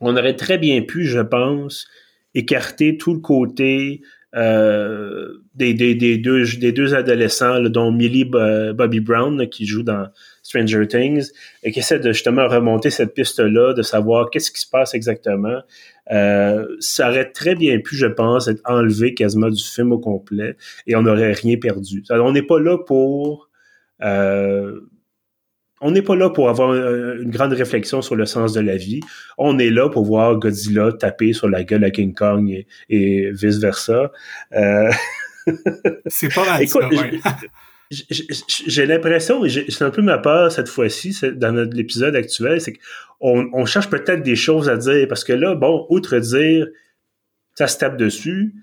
on 0.00 0.14
aurait 0.14 0.36
très 0.36 0.58
bien 0.58 0.82
pu, 0.82 1.06
je 1.06 1.20
pense, 1.20 1.86
écarter 2.34 2.98
tout 2.98 3.14
le 3.14 3.20
côté 3.20 4.02
euh, 4.36 5.38
des, 5.54 5.72
deux, 6.18 6.94
adolescents, 6.94 7.60
dont 7.60 7.90
Millie 7.90 8.26
Bobby 8.26 9.00
Brown, 9.00 9.48
qui 9.48 9.64
joue 9.64 9.82
dans 9.82 10.06
Stranger 10.42 10.86
Things, 10.86 11.30
et 11.62 11.72
qui 11.72 11.78
essaie 11.78 11.98
de 11.98 12.12
justement 12.12 12.46
remonter 12.46 12.90
cette 12.90 13.14
piste-là, 13.14 13.72
de 13.72 13.80
savoir 13.80 14.28
qu'est-ce 14.28 14.50
qui 14.50 14.60
se 14.60 14.68
passe 14.68 14.92
exactement. 14.92 15.62
Euh, 16.10 16.66
ça 16.78 17.08
aurait 17.08 17.30
très 17.30 17.54
bien 17.54 17.78
pu, 17.78 17.96
je 17.96 18.06
pense, 18.06 18.48
être 18.48 18.60
enlevé 18.66 19.14
quasiment 19.14 19.48
du 19.48 19.64
film 19.64 19.92
au 19.92 19.98
complet, 19.98 20.58
et 20.86 20.94
on 20.94 21.00
n'aurait 21.00 21.32
rien 21.32 21.56
perdu. 21.56 22.04
On 22.10 22.32
n'est 22.32 22.42
pas 22.42 22.60
là 22.60 22.76
pour... 22.76 23.48
Euh, 24.02 24.78
on 25.82 25.90
n'est 25.90 26.02
pas 26.02 26.16
là 26.16 26.30
pour 26.30 26.48
avoir 26.48 26.72
une 26.74 27.30
grande 27.30 27.52
réflexion 27.52 28.02
sur 28.02 28.14
le 28.14 28.24
sens 28.24 28.52
de 28.52 28.60
la 28.60 28.76
vie. 28.76 29.00
On 29.36 29.58
est 29.58 29.70
là 29.70 29.88
pour 29.88 30.04
voir 30.04 30.36
Godzilla 30.36 30.92
taper 30.92 31.32
sur 31.32 31.48
la 31.48 31.64
gueule 31.64 31.84
à 31.84 31.90
King 31.90 32.14
Kong 32.14 32.64
et, 32.88 33.30
vice 33.32 33.58
versa. 33.58 34.12
Euh... 34.54 34.90
c'est 36.06 36.32
pas 36.32 36.44
mal. 36.44 36.62
Écoute, 36.62 36.84
j'ai 37.90 38.86
l'impression, 38.86 39.44
et 39.44 39.50
c'est 39.50 39.84
un 39.84 39.90
peu 39.90 40.02
ma 40.02 40.18
peur 40.18 40.50
cette 40.50 40.68
fois-ci, 40.68 41.18
dans 41.34 41.54
l'épisode 41.70 42.16
actuel, 42.16 42.60
c'est 42.60 42.72
qu'on 43.20 43.50
on 43.52 43.66
cherche 43.66 43.90
peut-être 43.90 44.22
des 44.22 44.36
choses 44.36 44.68
à 44.68 44.76
dire 44.76 45.06
parce 45.08 45.24
que 45.24 45.32
là, 45.32 45.54
bon, 45.54 45.86
outre 45.90 46.16
dire 46.18 46.68
ça 47.54 47.66
se 47.66 47.76
tape 47.76 47.98
dessus, 47.98 48.54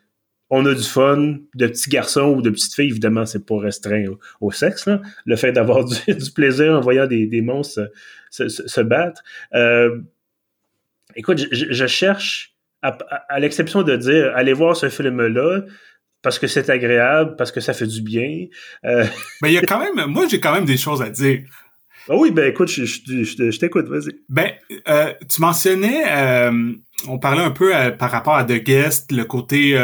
on 0.49 0.65
a 0.65 0.73
du 0.73 0.83
fun, 0.83 1.37
de 1.55 1.67
petits 1.67 1.89
garçons 1.89 2.33
ou 2.35 2.41
de 2.41 2.49
petites 2.49 2.73
filles, 2.73 2.89
évidemment, 2.89 3.25
c'est 3.25 3.45
pas 3.45 3.59
restreint 3.59 4.05
au, 4.41 4.51
sexe, 4.51 4.87
là. 4.87 5.01
le 5.25 5.35
fait 5.35 5.51
d'avoir 5.51 5.85
du, 6.07 6.31
plaisir 6.33 6.73
en 6.73 6.81
voyant 6.81 7.05
des, 7.05 7.27
des 7.27 7.41
monstres 7.41 7.91
se, 8.31 8.81
battre. 8.81 9.21
Euh, 9.53 9.99
écoute, 11.15 11.45
je, 11.51 11.87
cherche, 11.87 12.55
à, 12.81 13.39
l'exception 13.39 13.83
de 13.83 13.95
dire, 13.95 14.31
allez 14.35 14.53
voir 14.53 14.75
ce 14.75 14.89
film-là, 14.89 15.61
parce 16.21 16.39
que 16.39 16.47
c'est 16.47 16.69
agréable, 16.69 17.35
parce 17.37 17.51
que 17.51 17.59
ça 17.59 17.73
fait 17.73 17.87
du 17.87 18.01
bien. 18.01 18.47
Euh... 18.85 19.05
Mais 19.41 19.51
il 19.51 19.53
y 19.53 19.57
a 19.57 19.61
quand 19.61 19.79
même, 19.79 20.07
moi 20.07 20.25
j'ai 20.29 20.39
quand 20.39 20.53
même 20.53 20.65
des 20.65 20.77
choses 20.77 21.01
à 21.01 21.09
dire. 21.09 21.41
Ah 22.09 22.15
oui, 22.15 22.31
ben 22.31 22.49
écoute, 22.49 22.69
je, 22.69 22.85
je, 22.85 23.59
t'écoute, 23.59 23.87
vas-y. 23.87 24.19
Ben, 24.29 24.51
euh, 24.87 25.13
tu 25.29 25.41
mentionnais, 25.41 26.03
euh, 26.09 26.73
on 27.07 27.19
parlait 27.19 27.43
un 27.43 27.51
peu 27.51 27.75
euh, 27.75 27.91
par 27.91 28.09
rapport 28.09 28.35
à 28.35 28.43
The 28.43 28.63
Guest, 28.63 29.11
le 29.11 29.25
côté 29.25 29.77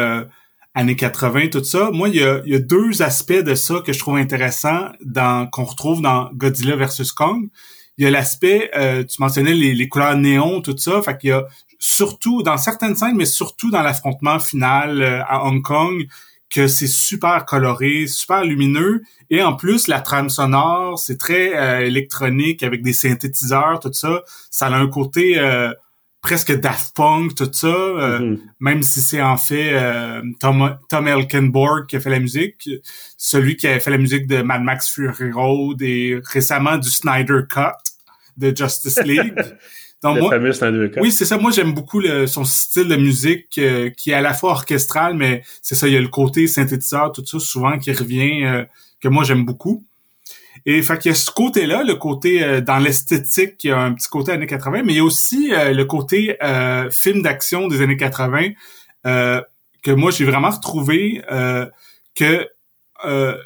années 0.76 0.94
80, 0.94 1.48
tout 1.48 1.64
ça. 1.64 1.90
Moi, 1.90 2.10
il 2.10 2.16
y 2.16 2.22
a, 2.22 2.58
deux 2.58 3.02
aspects 3.02 3.32
de 3.32 3.54
ça 3.54 3.76
que 3.84 3.92
je 3.92 3.98
trouve 3.98 4.16
intéressants 4.16 4.90
dans 5.02 5.48
qu'on 5.48 5.64
retrouve 5.64 6.02
dans 6.02 6.30
Godzilla 6.34 6.76
versus 6.76 7.12
Kong. 7.12 7.48
Il 7.96 8.04
y 8.04 8.06
a 8.06 8.10
l'aspect, 8.10 8.70
euh, 8.76 9.02
tu 9.02 9.16
mentionnais 9.20 9.54
les, 9.54 9.88
couleurs 9.88 10.18
néon, 10.18 10.60
tout 10.60 10.76
ça. 10.76 11.00
Fait 11.00 11.16
qu'il 11.16 11.30
y 11.30 11.32
a 11.32 11.46
surtout 11.78 12.42
dans 12.42 12.58
certaines 12.58 12.94
scènes, 12.94 13.16
mais 13.16 13.24
surtout 13.24 13.70
dans 13.70 13.80
l'affrontement 13.80 14.38
final 14.38 15.00
euh, 15.00 15.22
à 15.26 15.46
Hong 15.46 15.62
Kong, 15.62 16.06
que 16.50 16.66
c'est 16.66 16.86
super 16.86 17.46
coloré, 17.46 18.06
super 18.06 18.44
lumineux. 18.44 19.02
Et 19.30 19.42
en 19.42 19.54
plus, 19.54 19.88
la 19.88 20.00
trame 20.00 20.28
sonore, 20.28 20.98
c'est 20.98 21.16
très 21.16 21.56
euh, 21.56 21.86
électronique 21.86 22.62
avec 22.62 22.82
des 22.82 22.92
synthétiseurs, 22.92 23.80
tout 23.80 23.92
ça. 23.94 24.22
Ça 24.50 24.66
a 24.66 24.74
un 24.74 24.88
côté 24.88 25.38
presque 26.26 26.58
Daft 26.58 26.92
Punk, 26.96 27.36
tout 27.36 27.48
ça, 27.52 27.68
euh, 27.68 28.18
mm-hmm. 28.18 28.38
même 28.58 28.82
si 28.82 29.00
c'est 29.00 29.22
en 29.22 29.36
fait 29.36 29.74
euh, 29.74 30.20
Tom, 30.40 30.76
Tom 30.88 31.06
Elkenborg 31.06 31.86
qui 31.86 31.94
a 31.94 32.00
fait 32.00 32.10
la 32.10 32.18
musique, 32.18 32.68
celui 33.16 33.54
qui 33.54 33.68
a 33.68 33.78
fait 33.78 33.92
la 33.92 33.98
musique 33.98 34.26
de 34.26 34.42
Mad 34.42 34.60
Max 34.60 34.90
Fury 34.90 35.30
Road 35.30 35.80
et 35.82 36.20
récemment 36.24 36.78
du 36.78 36.90
Snyder 36.90 37.42
Cut 37.48 37.78
de 38.36 38.52
Justice 38.56 39.00
League. 39.04 39.34
Donc, 40.02 40.16
le 40.16 40.28
fameux 40.28 40.52
Snyder 40.52 40.90
Cut. 40.92 41.00
Oui, 41.00 41.12
c'est 41.12 41.24
ça. 41.24 41.38
Moi, 41.38 41.52
j'aime 41.52 41.72
beaucoup 41.72 42.02
son 42.26 42.44
style 42.44 42.88
de 42.88 42.96
musique 42.96 43.56
euh, 43.58 43.90
qui 43.90 44.10
est 44.10 44.14
à 44.14 44.20
la 44.20 44.34
fois 44.34 44.50
orchestral, 44.50 45.14
mais 45.14 45.44
c'est 45.62 45.76
ça, 45.76 45.86
il 45.86 45.94
y 45.94 45.96
a 45.96 46.00
le 46.00 46.08
côté 46.08 46.48
synthétiseur, 46.48 47.12
tout 47.12 47.24
ça, 47.24 47.38
souvent 47.38 47.78
qui 47.78 47.92
revient, 47.92 48.64
que 49.00 49.06
moi, 49.06 49.22
j'aime 49.22 49.44
beaucoup. 49.44 49.84
Et 50.68 50.82
fait 50.82 50.98
qu'il 50.98 51.10
y 51.10 51.12
a 51.12 51.14
ce 51.14 51.30
côté-là, 51.30 51.84
le 51.84 51.94
côté 51.94 52.42
euh, 52.42 52.60
dans 52.60 52.78
l'esthétique, 52.78 53.62
il 53.62 53.68
y 53.68 53.70
a 53.70 53.78
un 53.78 53.92
petit 53.92 54.08
côté 54.08 54.32
années 54.32 54.48
80, 54.48 54.82
mais 54.84 54.94
il 54.94 54.96
y 54.96 55.00
a 55.00 55.04
aussi 55.04 55.54
euh, 55.54 55.72
le 55.72 55.84
côté 55.84 56.36
euh, 56.42 56.90
film 56.90 57.22
d'action 57.22 57.68
des 57.68 57.80
années 57.80 57.96
80 57.96 58.50
que 59.82 59.92
moi 59.92 60.10
j'ai 60.10 60.24
vraiment 60.24 60.50
retrouvé 60.50 61.22
que 62.16 62.48
le, 62.98 63.40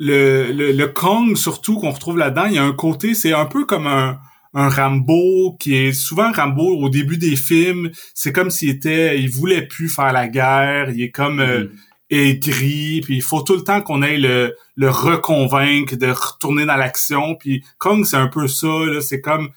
le, 0.00 0.72
le, 0.72 0.86
Kong 0.88 1.36
surtout 1.36 1.78
qu'on 1.78 1.92
retrouve 1.92 2.18
là-dedans, 2.18 2.46
il 2.46 2.54
y 2.54 2.58
a 2.58 2.64
un 2.64 2.72
côté, 2.72 3.14
c'est 3.14 3.32
un 3.32 3.44
peu 3.44 3.64
comme 3.64 3.86
un, 3.86 4.18
un 4.52 4.68
Rambo 4.68 5.56
qui 5.60 5.76
est 5.76 5.92
souvent 5.92 6.32
Rambo 6.32 6.76
au 6.76 6.88
début 6.88 7.18
des 7.18 7.36
films, 7.36 7.92
c'est 8.14 8.32
comme 8.32 8.50
s'il 8.50 8.70
était, 8.70 9.20
il 9.20 9.30
voulait 9.30 9.62
plus 9.62 9.88
faire 9.88 10.12
la 10.12 10.26
guerre, 10.26 10.90
il 10.90 11.02
est 11.02 11.12
comme 11.12 11.70
mm-hmm 12.14 12.30
aigri, 12.30 13.00
puis 13.02 13.16
il 13.16 13.22
faut 13.22 13.42
tout 13.42 13.54
le 13.54 13.62
temps 13.62 13.80
qu'on 13.80 14.02
aille 14.02 14.20
le, 14.20 14.56
le 14.76 14.90
reconvaincre 14.90 15.96
de 15.96 16.06
retourner 16.06 16.66
dans 16.66 16.76
l'action. 16.76 17.34
Puis 17.36 17.64
Kong, 17.78 18.04
c'est 18.04 18.16
un 18.16 18.28
peu 18.28 18.48
ça, 18.48 18.66
là, 18.66 19.00
c'est 19.00 19.20
comme 19.20 19.50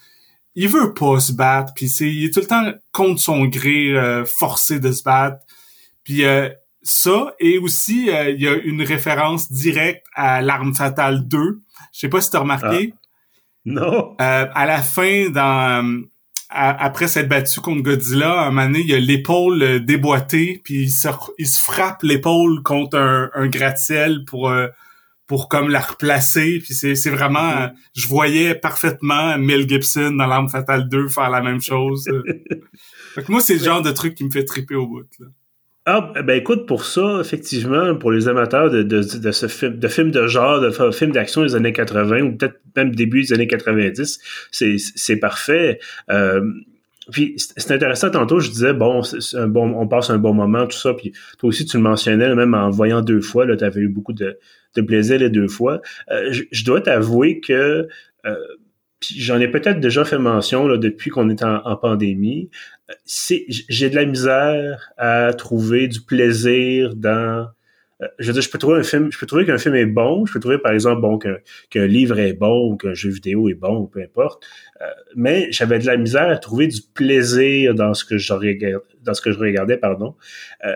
il 0.56 0.68
veut 0.68 0.94
pas 0.94 1.20
se 1.20 1.34
battre, 1.34 1.72
puis 1.76 1.88
c'est 1.88 2.10
il 2.10 2.26
est 2.26 2.34
tout 2.34 2.40
le 2.40 2.48
temps 2.48 2.72
contre 2.92 3.22
son 3.22 3.46
gré, 3.46 3.92
euh, 3.92 4.26
forcé 4.26 4.80
de 4.80 4.92
se 4.92 5.04
battre. 5.04 5.38
Puis 6.04 6.26
euh, 6.26 6.50
ça, 6.82 7.36
et 7.40 7.60
aussi, 7.60 8.10
euh, 8.10 8.32
il 8.32 8.42
y 8.42 8.48
a 8.48 8.56
une 8.56 8.82
référence 8.82 9.52
directe 9.52 10.04
à 10.16 10.42
l'arme 10.42 10.74
fatale 10.74 11.28
2. 11.28 11.62
Je 11.94 12.00
sais 12.00 12.10
pas 12.10 12.22
si 12.22 12.32
t'as 12.32 12.40
remarqué. 12.40 12.94
Ah. 12.96 13.00
Non. 13.66 14.16
à 14.18 14.66
la 14.66 14.82
fin, 14.82 15.30
dans 15.30 16.06
après 16.50 17.08
s'être 17.08 17.28
battu 17.28 17.60
contre 17.60 17.84
Godzilla, 17.84 18.32
à 18.32 18.48
un 18.48 18.52
moment 18.52 18.68
donné, 18.68 18.84
il 18.86 18.94
a 18.94 19.00
l'épaule 19.00 19.62
euh, 19.62 19.80
déboîtée, 19.80 20.62
puis 20.64 20.84
il 20.84 20.90
se, 20.90 21.10
il 21.38 21.48
se 21.48 21.60
frappe 21.60 22.04
l'épaule 22.04 22.64
contre 22.64 22.98
un, 22.98 23.30
un 23.34 23.48
gratte-ciel 23.48 24.24
pour 24.26 24.50
euh, 24.50 24.68
pour 25.28 25.50
comme 25.50 25.70
la 25.70 25.82
replacer. 25.82 26.62
Puis 26.64 26.74
c'est, 26.74 26.96
c'est 26.96 27.10
vraiment... 27.10 27.52
Mm-hmm. 27.52 27.74
Je 27.96 28.08
voyais 28.08 28.56
parfaitement 28.56 29.38
Mel 29.38 29.68
Gibson 29.68 30.12
dans 30.12 30.26
L'Arme 30.26 30.48
Fatale 30.48 30.88
2 30.88 31.10
faire 31.10 31.30
la 31.30 31.42
même 31.42 31.62
chose. 31.62 32.10
fait 33.16 33.30
moi, 33.30 33.42
c'est 33.42 33.56
le 33.56 33.64
genre 33.64 33.82
de 33.82 33.92
truc 33.92 34.16
qui 34.16 34.24
me 34.24 34.32
fait 34.32 34.46
triper 34.46 34.76
au 34.76 34.88
bout. 34.88 35.04
Là. 35.20 35.28
Ah, 35.90 36.12
ben 36.22 36.38
écoute, 36.38 36.66
pour 36.66 36.84
ça, 36.84 37.20
effectivement, 37.22 37.96
pour 37.96 38.12
les 38.12 38.28
amateurs 38.28 38.70
de, 38.70 38.84
de, 38.84 38.98
de 39.20 39.32
ce 39.32 39.48
film, 39.48 39.78
de 39.78 39.88
films 39.88 40.12
de 40.12 40.28
genre, 40.28 40.60
de 40.60 40.70
films 40.92 41.14
d'action 41.14 41.44
des 41.44 41.56
années 41.56 41.72
80 41.72 42.24
ou 42.24 42.36
peut-être 42.36 42.60
même 42.76 42.94
début 42.94 43.22
des 43.22 43.32
années 43.32 43.48
90, 43.48 44.20
c'est, 44.52 45.16
parfait. 45.16 45.80
Euh, 46.10 46.42
puis 47.10 47.36
c'est 47.38 47.72
intéressant, 47.72 48.10
tantôt 48.10 48.42
je 48.42 48.50
disais, 48.50 48.74
bon, 48.74 49.02
un 49.36 49.48
bon, 49.48 49.76
on 49.80 49.88
passe 49.88 50.10
un 50.10 50.18
bon 50.18 50.34
moment, 50.34 50.68
tout 50.68 50.78
ça, 50.78 50.94
puis 50.94 51.14
toi 51.38 51.48
aussi 51.48 51.66
tu 51.66 51.78
le 51.78 51.84
mentionnais, 51.84 52.36
même 52.36 52.54
en 52.54 52.70
voyant 52.70 53.00
deux 53.00 53.22
fois, 53.22 53.48
tu 53.56 53.64
avais 53.64 53.80
eu 53.80 53.88
beaucoup 53.88 54.12
de, 54.12 54.38
de 54.76 54.82
plaisir 54.82 55.20
les 55.20 55.30
deux 55.30 55.48
fois. 55.48 55.80
Euh, 56.12 56.34
je, 56.52 56.66
dois 56.66 56.82
t'avouer 56.82 57.40
que 57.40 57.88
euh, 58.26 58.36
j'en 59.02 59.40
ai 59.40 59.48
peut-être 59.48 59.80
déjà 59.80 60.06
fait 60.06 60.18
mention 60.18 60.68
là, 60.68 60.78
depuis 60.78 61.10
qu'on 61.10 61.30
est 61.30 61.44
en, 61.44 61.76
pandémie. 61.76 62.50
C'est, 63.06 63.46
j'ai 63.48 63.90
de 63.90 63.96
la 63.96 64.06
misère 64.06 64.92
à 64.98 65.34
trouver 65.34 65.88
du 65.88 66.02
plaisir 66.02 66.96
dans. 66.96 67.50
Euh, 68.02 68.08
je 68.20 68.28
veux 68.28 68.34
dire, 68.34 68.42
je 68.42 68.50
peux 68.50 68.60
trouver 68.60 68.80
un 68.80 68.84
film, 68.84 69.12
je 69.12 69.18
peux 69.18 69.26
trouver 69.26 69.46
qu'un 69.46 69.58
film 69.58 69.76
est 69.76 69.88
bon, 69.88 70.26
je 70.26 70.34
peux 70.34 70.40
trouver 70.40 70.60
par 70.60 70.72
exemple 70.72 71.02
bon 71.02 71.18
qu'un, 71.18 71.88
livre 71.88 72.20
est 72.20 72.34
bon 72.34 72.78
qu'un 72.78 72.94
jeu 72.94 73.10
vidéo 73.10 73.50
est 73.50 73.56
bon 73.56 73.88
peu 73.88 74.02
importe. 74.02 74.46
Euh, 74.82 74.86
mais 75.16 75.48
j'avais 75.52 75.80
de 75.80 75.88
la 75.88 75.98
misère 75.98 76.30
à 76.30 76.38
trouver 76.38 76.68
du 76.68 76.82
plaisir 76.94 77.74
dans 77.74 77.94
ce 77.94 78.06
que 78.06 78.18
je 78.18 78.34
regardais, 78.34 78.78
dans 79.02 79.14
ce 79.14 79.22
que 79.22 79.32
je 79.32 79.40
regardais, 79.40 79.78
pardon. 79.78 80.16
Euh, 80.66 80.76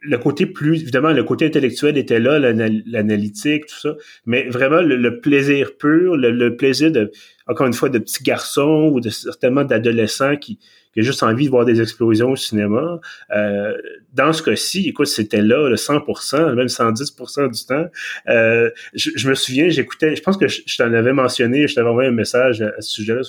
le 0.00 0.18
côté 0.18 0.46
plus, 0.46 0.82
évidemment, 0.82 1.12
le 1.12 1.24
côté 1.24 1.46
intellectuel 1.46 1.98
était 1.98 2.20
là, 2.20 2.38
l'analytique, 2.38 3.66
tout 3.66 3.78
ça, 3.78 3.94
mais 4.26 4.48
vraiment 4.48 4.80
le, 4.80 5.20
plaisir 5.20 5.76
pur, 5.76 6.16
le, 6.16 6.56
plaisir 6.56 6.90
de, 6.90 7.10
encore 7.46 7.66
une 7.66 7.74
fois, 7.74 7.90
de 7.90 7.98
petits 7.98 8.22
garçons 8.22 8.90
ou 8.92 9.00
de 9.00 9.10
certainement 9.10 9.64
d'adolescents 9.64 10.36
qui, 10.36 10.58
qui 10.94 11.00
a 11.00 11.02
juste 11.02 11.22
envie 11.22 11.46
de 11.46 11.50
voir 11.50 11.64
des 11.64 11.82
explosions 11.82 12.30
au 12.30 12.36
cinéma. 12.36 13.00
Euh, 13.34 13.76
dans 14.12 14.32
ce 14.32 14.42
cas-ci, 14.42 14.88
écoute, 14.88 15.08
c'était 15.08 15.42
là 15.42 15.68
le 15.68 15.76
100%, 15.76 16.54
même 16.54 16.66
110% 16.66 17.52
du 17.52 17.66
temps. 17.66 17.86
Euh, 18.28 18.70
je, 18.94 19.28
me 19.28 19.34
souviens, 19.34 19.68
j'écoutais, 19.68 20.16
je 20.16 20.22
pense 20.22 20.36
que 20.36 20.48
je, 20.48 20.76
t'en 20.78 20.92
avais 20.92 21.12
mentionné, 21.12 21.66
je 21.66 21.74
t'avais 21.74 21.88
envoyé 21.88 22.08
un 22.08 22.12
message 22.12 22.62
à, 22.62 22.80
ce 22.80 22.92
sujet-là 22.92 23.22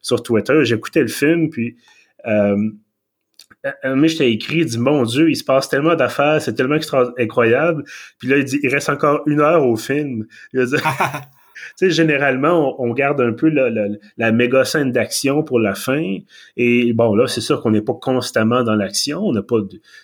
sur, 0.00 0.22
Twitter. 0.22 0.64
J'écoutais 0.64 1.00
le 1.00 1.08
film, 1.08 1.50
puis 1.50 1.76
euh, 2.26 2.56
mais 3.84 4.08
je 4.08 4.18
t'ai 4.18 4.30
écrit, 4.30 4.58
il 4.58 4.66
dit 4.66 4.78
mon 4.78 5.02
Dieu, 5.02 5.30
il 5.30 5.36
se 5.36 5.44
passe 5.44 5.68
tellement 5.68 5.94
d'affaires, 5.94 6.40
c'est 6.40 6.54
tellement 6.54 6.78
incroyable. 7.18 7.84
Puis 8.18 8.28
là, 8.28 8.38
il 8.38 8.44
dit, 8.44 8.60
il 8.62 8.72
reste 8.72 8.88
encore 8.88 9.22
une 9.26 9.40
heure 9.40 9.66
au 9.66 9.76
film. 9.76 10.26
Il 10.52 10.64
dit, 10.64 10.76
tu 10.76 10.82
sais, 11.76 11.90
généralement, 11.90 12.80
on, 12.80 12.92
garde 12.92 13.20
un 13.20 13.32
peu 13.32 13.48
la, 13.48 13.70
la, 14.16 14.32
méga 14.32 14.64
scène 14.64 14.92
d'action 14.92 15.42
pour 15.42 15.60
la 15.60 15.74
fin. 15.74 16.18
Et 16.56 16.92
bon, 16.92 17.14
là, 17.14 17.26
c'est 17.26 17.40
sûr 17.40 17.62
qu'on 17.62 17.70
n'est 17.70 17.82
pas 17.82 17.94
constamment 17.94 18.62
dans 18.62 18.74
l'action. 18.74 19.20
On 19.20 19.32
n'a 19.32 19.42
pas, 19.42 19.56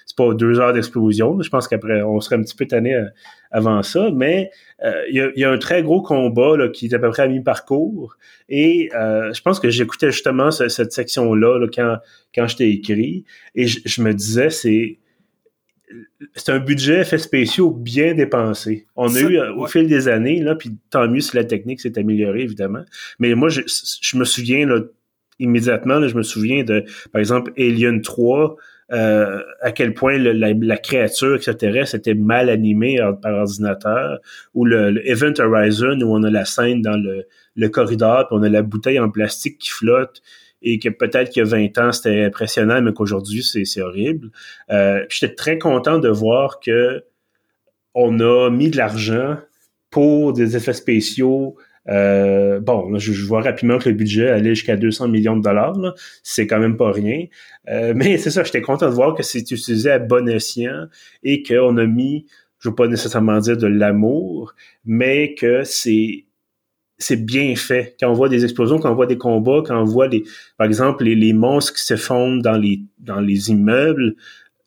c'est 0.07 0.17
pas 0.17 0.33
deux 0.35 0.61
heures 0.61 0.73
d'explosion. 0.73 1.41
Je 1.41 1.49
pense 1.49 1.69
qu'après, 1.69 2.03
on 2.03 2.21
serait 2.21 2.37
un 2.37 2.43
petit 2.43 2.57
peu 2.57 2.67
tanné 2.67 2.95
euh, 2.95 3.05
avant 3.51 3.83
ça. 3.83 4.11
Mais 4.15 4.51
euh, 4.85 4.93
il 5.11 5.33
y, 5.37 5.45
a, 5.45 5.51
un 5.51 5.59
très 5.59 5.83
gros 5.83 6.03
combat 6.03 6.57
là, 6.57 6.69
qui 6.69 6.87
est 6.87 6.95
à 6.95 6.99
peu 6.99 7.11
près 7.11 7.23
à 7.23 7.29
mi-parcours. 7.29 8.17
Et 8.49 8.91
euh, 8.95 9.33
je 9.33 9.43
pense 9.43 9.61
que 9.61 9.71
j'écoutais 9.71 10.11
justement 10.11 10.51
cette 10.51 10.93
section-là 10.93 11.67
quand, 11.75 11.97
quand 12.35 12.47
je 12.47 12.57
t'ai 12.57 12.71
écrit. 12.71 13.25
Et 13.55 13.67
je 13.67 14.03
me 14.03 14.13
disais, 14.13 14.51
c'est 14.51 14.99
c'est 16.35 16.51
un 16.51 16.59
budget 16.59 17.01
effets 17.01 17.19
spéciaux 17.19 17.71
bien 17.71 18.15
dépensé. 18.15 18.87
On 18.97 19.15
a 19.15 19.21
eu 19.21 19.39
euh, 19.39 19.55
au 19.55 19.67
fil 19.67 19.87
des 19.87 20.09
années, 20.09 20.41
là, 20.41 20.55
puis 20.55 20.71
tant 20.91 21.09
mieux 21.09 21.21
si 21.21 21.37
la 21.37 21.45
technique 21.45 21.81
s'est 21.81 21.99
améliorée, 21.99 22.43
évidemment. 22.43 22.85
Mais 23.19 23.35
moi, 23.35 23.49
je, 23.49 24.17
me 24.17 24.25
souviens 24.25 24.67
là, 24.67 24.81
immédiatement, 25.39 25.99
là, 25.99 26.09
je 26.09 26.15
me 26.15 26.23
souviens 26.23 26.65
de, 26.65 26.85
par 27.13 27.21
exemple, 27.21 27.53
Alien 27.59 28.03
3, 28.03 28.57
euh, 28.93 29.41
à 29.63 29.73
quel 29.73 29.95
point 29.95 30.19
la, 30.19 30.77
créature 30.77 31.37
extraterrestre 31.37 31.95
était 31.95 32.15
mal 32.15 32.51
animée 32.51 32.99
par 33.23 33.35
ordinateur, 33.35 34.19
ou 34.55 34.65
le, 34.65 35.07
Event 35.09 35.35
Horizon, 35.39 36.01
où 36.01 36.15
on 36.15 36.23
a 36.23 36.31
la 36.31 36.45
scène 36.45 36.83
dans 36.83 36.97
le, 36.97 37.25
le 37.57 37.69
corridor, 37.69 38.29
puis 38.29 38.39
on 38.39 38.43
a 38.43 38.49
la 38.49 38.63
bouteille 38.63 38.99
en 38.99 39.11
plastique 39.11 39.59
qui 39.59 39.71
flotte 39.71 40.23
et 40.65 40.79
que 40.79 40.89
peut-être 40.89 41.31
qu'il 41.31 41.45
y 41.45 41.47
a 41.47 41.49
20 41.49 41.79
ans, 41.79 41.93
c'était 41.93 42.25
impressionnant, 42.25 42.81
mais 42.81 42.93
qu'aujourd'hui, 42.93 43.45
c'est 43.45 43.83
horrible. 43.83 44.31
Euh, 44.71 45.05
J'étais 45.11 45.35
très 45.35 45.59
content 45.59 45.99
de 45.99 46.09
voir 46.09 46.59
que 46.59 47.05
on 47.95 48.19
a 48.19 48.51
mis 48.51 48.71
de 48.71 48.77
l'argent 48.79 49.37
pour 49.91 50.33
des 50.33 50.57
effets 50.57 50.73
spéciaux. 50.73 51.57
Euh, 51.89 52.61
bon, 52.61 52.99
je, 52.99 53.13
vois 53.27 53.43
rapidement 53.43 53.79
que 53.79 53.91
le 53.91 53.95
budget 53.95 54.31
allait 54.31 54.55
jusqu'à 54.55 54.77
200 54.77 55.09
millions 55.09 55.37
de 55.37 55.43
dollars. 55.43 55.77
C'est 56.23 56.47
quand 56.47 56.59
même 56.59 56.79
pas 56.79 56.91
rien. 56.91 57.27
Euh, 57.69 57.93
mais 57.95 58.17
c'est 58.17 58.31
ça, 58.31 58.43
j'étais 58.43 58.63
content 58.63 58.89
de 58.89 58.95
voir 58.95 59.15
que 59.15 59.23
c'est 59.23 59.39
utilisé 59.39 59.91
à 59.91 59.99
bon 59.99 60.29
escient 60.29 60.87
et 61.23 61.43
qu'on 61.43 61.77
a 61.77 61.87
mis, 61.87 62.27
je 62.59 62.71
veux 62.71 62.75
pas 62.75 62.89
nécessairement 62.89 63.39
dire 63.39 63.59
de 63.59 63.67
l'amour, 63.67 64.55
mais 64.87 65.35
que 65.35 65.63
c'est 65.63 66.25
c'est 66.99 67.25
bien 67.25 67.57
fait. 67.57 67.97
Quand 67.99 68.11
on 68.11 68.15
voit 68.15 68.29
des 68.29 68.45
explosions, 68.45 68.79
quand 68.79 68.91
on 68.91 68.95
voit 68.95 69.07
des 69.07 69.19
combats, 69.19 69.63
quand 69.67 69.81
on 69.81 69.85
voit 69.85 70.09
les, 70.09 70.25
par 70.57 70.67
exemple, 70.67 71.05
les, 71.05 71.33
monstres 71.33 71.75
qui 71.75 71.85
se 71.85 71.97
fondent 71.97 72.43
dans 72.43 72.57
les, 72.57 72.83
dans 72.99 73.21
les 73.21 73.51
immeubles, 73.51 74.15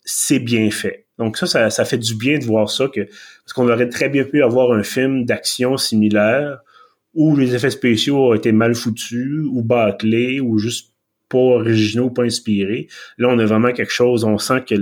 c'est 0.04 0.40
bien 0.40 0.70
fait. 0.72 1.06
Donc 1.18 1.38
ça, 1.38 1.70
ça, 1.70 1.86
fait 1.86 1.98
du 1.98 2.16
bien 2.16 2.38
de 2.38 2.46
voir 2.46 2.70
ça, 2.70 2.88
que, 2.88 3.02
parce 3.02 3.54
qu'on 3.54 3.70
aurait 3.70 3.90
très 3.90 4.10
bien 4.10 4.24
pu 4.24 4.44
avoir 4.44 4.72
un 4.72 4.84
film 4.84 5.26
d'action 5.26 5.78
similaire 5.78 6.60
où 7.14 7.36
les 7.36 7.56
effets 7.56 7.72
spéciaux 7.72 8.30
ont 8.30 8.34
été 8.36 8.52
mal 8.52 8.76
foutus 8.76 9.42
ou 9.50 9.64
bâclés 9.64 10.40
ou 10.40 10.60
juste 10.60 10.94
pas 11.30 11.38
originaux, 11.38 12.12
pas 12.12 12.24
inspirés. 12.24 12.88
Là, 13.18 13.30
on 13.30 13.40
a 13.40 13.46
vraiment 13.46 13.74
quelque 13.74 13.92
chose, 13.92 14.24
on 14.24 14.38
sent 14.38 14.64
que 14.68 14.76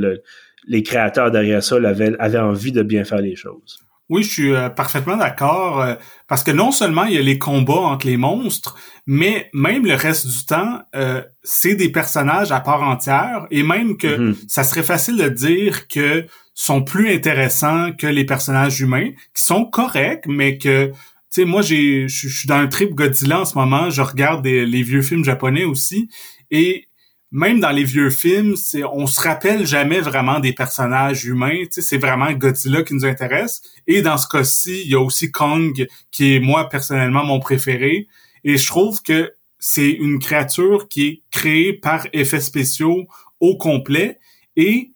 les 0.67 0.83
créateurs 0.83 1.31
derrière 1.31 1.63
ça 1.63 1.77
avaient 1.77 2.37
envie 2.37 2.71
de 2.71 2.83
bien 2.83 3.05
faire 3.05 3.21
les 3.21 3.35
choses. 3.35 3.84
Oui, 4.09 4.21
je 4.21 4.29
suis 4.29 4.51
euh, 4.51 4.69
parfaitement 4.69 5.17
d'accord 5.17 5.81
euh, 5.81 5.95
parce 6.27 6.43
que 6.43 6.51
non 6.51 6.71
seulement 6.71 7.05
il 7.05 7.15
y 7.15 7.17
a 7.17 7.23
les 7.23 7.39
combats 7.39 7.73
entre 7.73 8.05
les 8.05 8.17
monstres, 8.17 8.77
mais 9.07 9.49
même 9.53 9.85
le 9.85 9.95
reste 9.95 10.27
du 10.27 10.45
temps, 10.45 10.79
euh, 10.95 11.23
c'est 11.43 11.73
des 11.73 11.89
personnages 11.89 12.51
à 12.51 12.59
part 12.59 12.83
entière 12.83 13.47
et 13.49 13.63
même 13.63 13.97
que 13.97 14.07
mm-hmm. 14.07 14.35
ça 14.47 14.63
serait 14.63 14.83
facile 14.83 15.17
de 15.17 15.29
dire 15.29 15.87
que 15.87 16.25
sont 16.53 16.83
plus 16.83 17.11
intéressants 17.11 17.91
que 17.93 18.07
les 18.07 18.25
personnages 18.25 18.79
humains, 18.79 19.09
qui 19.33 19.43
sont 19.43 19.65
corrects, 19.65 20.25
mais 20.27 20.57
que 20.57 20.87
tu 20.87 21.41
sais, 21.41 21.45
moi 21.45 21.61
j'ai, 21.61 22.07
je 22.07 22.29
suis 22.29 22.47
dans 22.47 22.55
un 22.55 22.67
trip 22.67 22.93
Godzilla 22.93 23.41
en 23.41 23.45
ce 23.45 23.57
moment, 23.57 23.89
je 23.89 24.01
regarde 24.01 24.45
les 24.45 24.83
vieux 24.83 25.01
films 25.01 25.25
japonais 25.25 25.65
aussi 25.65 26.09
et 26.51 26.87
même 27.35 27.59
dans 27.59 27.71
les 27.71 27.83
vieux 27.83 28.11
films, 28.11 28.55
c'est 28.55 28.85
on 28.85 29.07
se 29.07 29.19
rappelle 29.19 29.67
jamais 29.67 29.99
vraiment 29.99 30.39
des 30.39 30.53
personnages 30.53 31.25
humains. 31.25 31.63
C'est 31.69 31.97
vraiment 31.97 32.31
Godzilla 32.31 32.81
qui 32.83 32.93
nous 32.93 33.03
intéresse. 33.03 33.61
Et 33.87 34.01
dans 34.01 34.17
ce 34.17 34.25
cas-ci, 34.25 34.83
il 34.85 34.91
y 34.91 34.95
a 34.95 35.01
aussi 35.01 35.31
Kong, 35.31 35.85
qui 36.11 36.35
est 36.35 36.39
moi 36.39 36.69
personnellement 36.69 37.25
mon 37.25 37.41
préféré. 37.41 38.07
Et 38.45 38.55
je 38.55 38.65
trouve 38.65 39.01
que 39.01 39.33
c'est 39.59 39.89
une 39.89 40.19
créature 40.19 40.87
qui 40.87 41.07
est 41.07 41.21
créée 41.29 41.73
par 41.73 42.07
effets 42.13 42.39
spéciaux 42.39 43.05
au 43.41 43.57
complet 43.57 44.17
et 44.55 44.93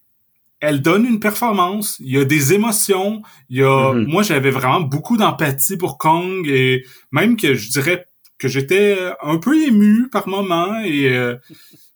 elle 0.62 0.82
donne 0.82 1.06
une 1.06 1.20
performance. 1.20 1.98
Il 2.00 2.14
y 2.14 2.18
a 2.18 2.24
des 2.24 2.54
émotions. 2.54 3.22
Il 3.50 3.58
y 3.58 3.64
a, 3.64 3.92
mm-hmm. 3.92 4.06
moi, 4.08 4.24
j'avais 4.24 4.52
vraiment 4.52 4.80
beaucoup 4.80 5.18
d'empathie 5.18 5.76
pour 5.76 5.98
Kong 5.98 6.48
et 6.48 6.86
même 7.12 7.36
que 7.36 7.54
je 7.54 7.70
dirais 7.70 8.06
que 8.38 8.48
j'étais 8.48 8.98
un 9.22 9.40
peu 9.40 9.62
ému 9.62 10.08
par 10.10 10.30
moments 10.30 10.80
et 10.80 11.10
euh, 11.10 11.36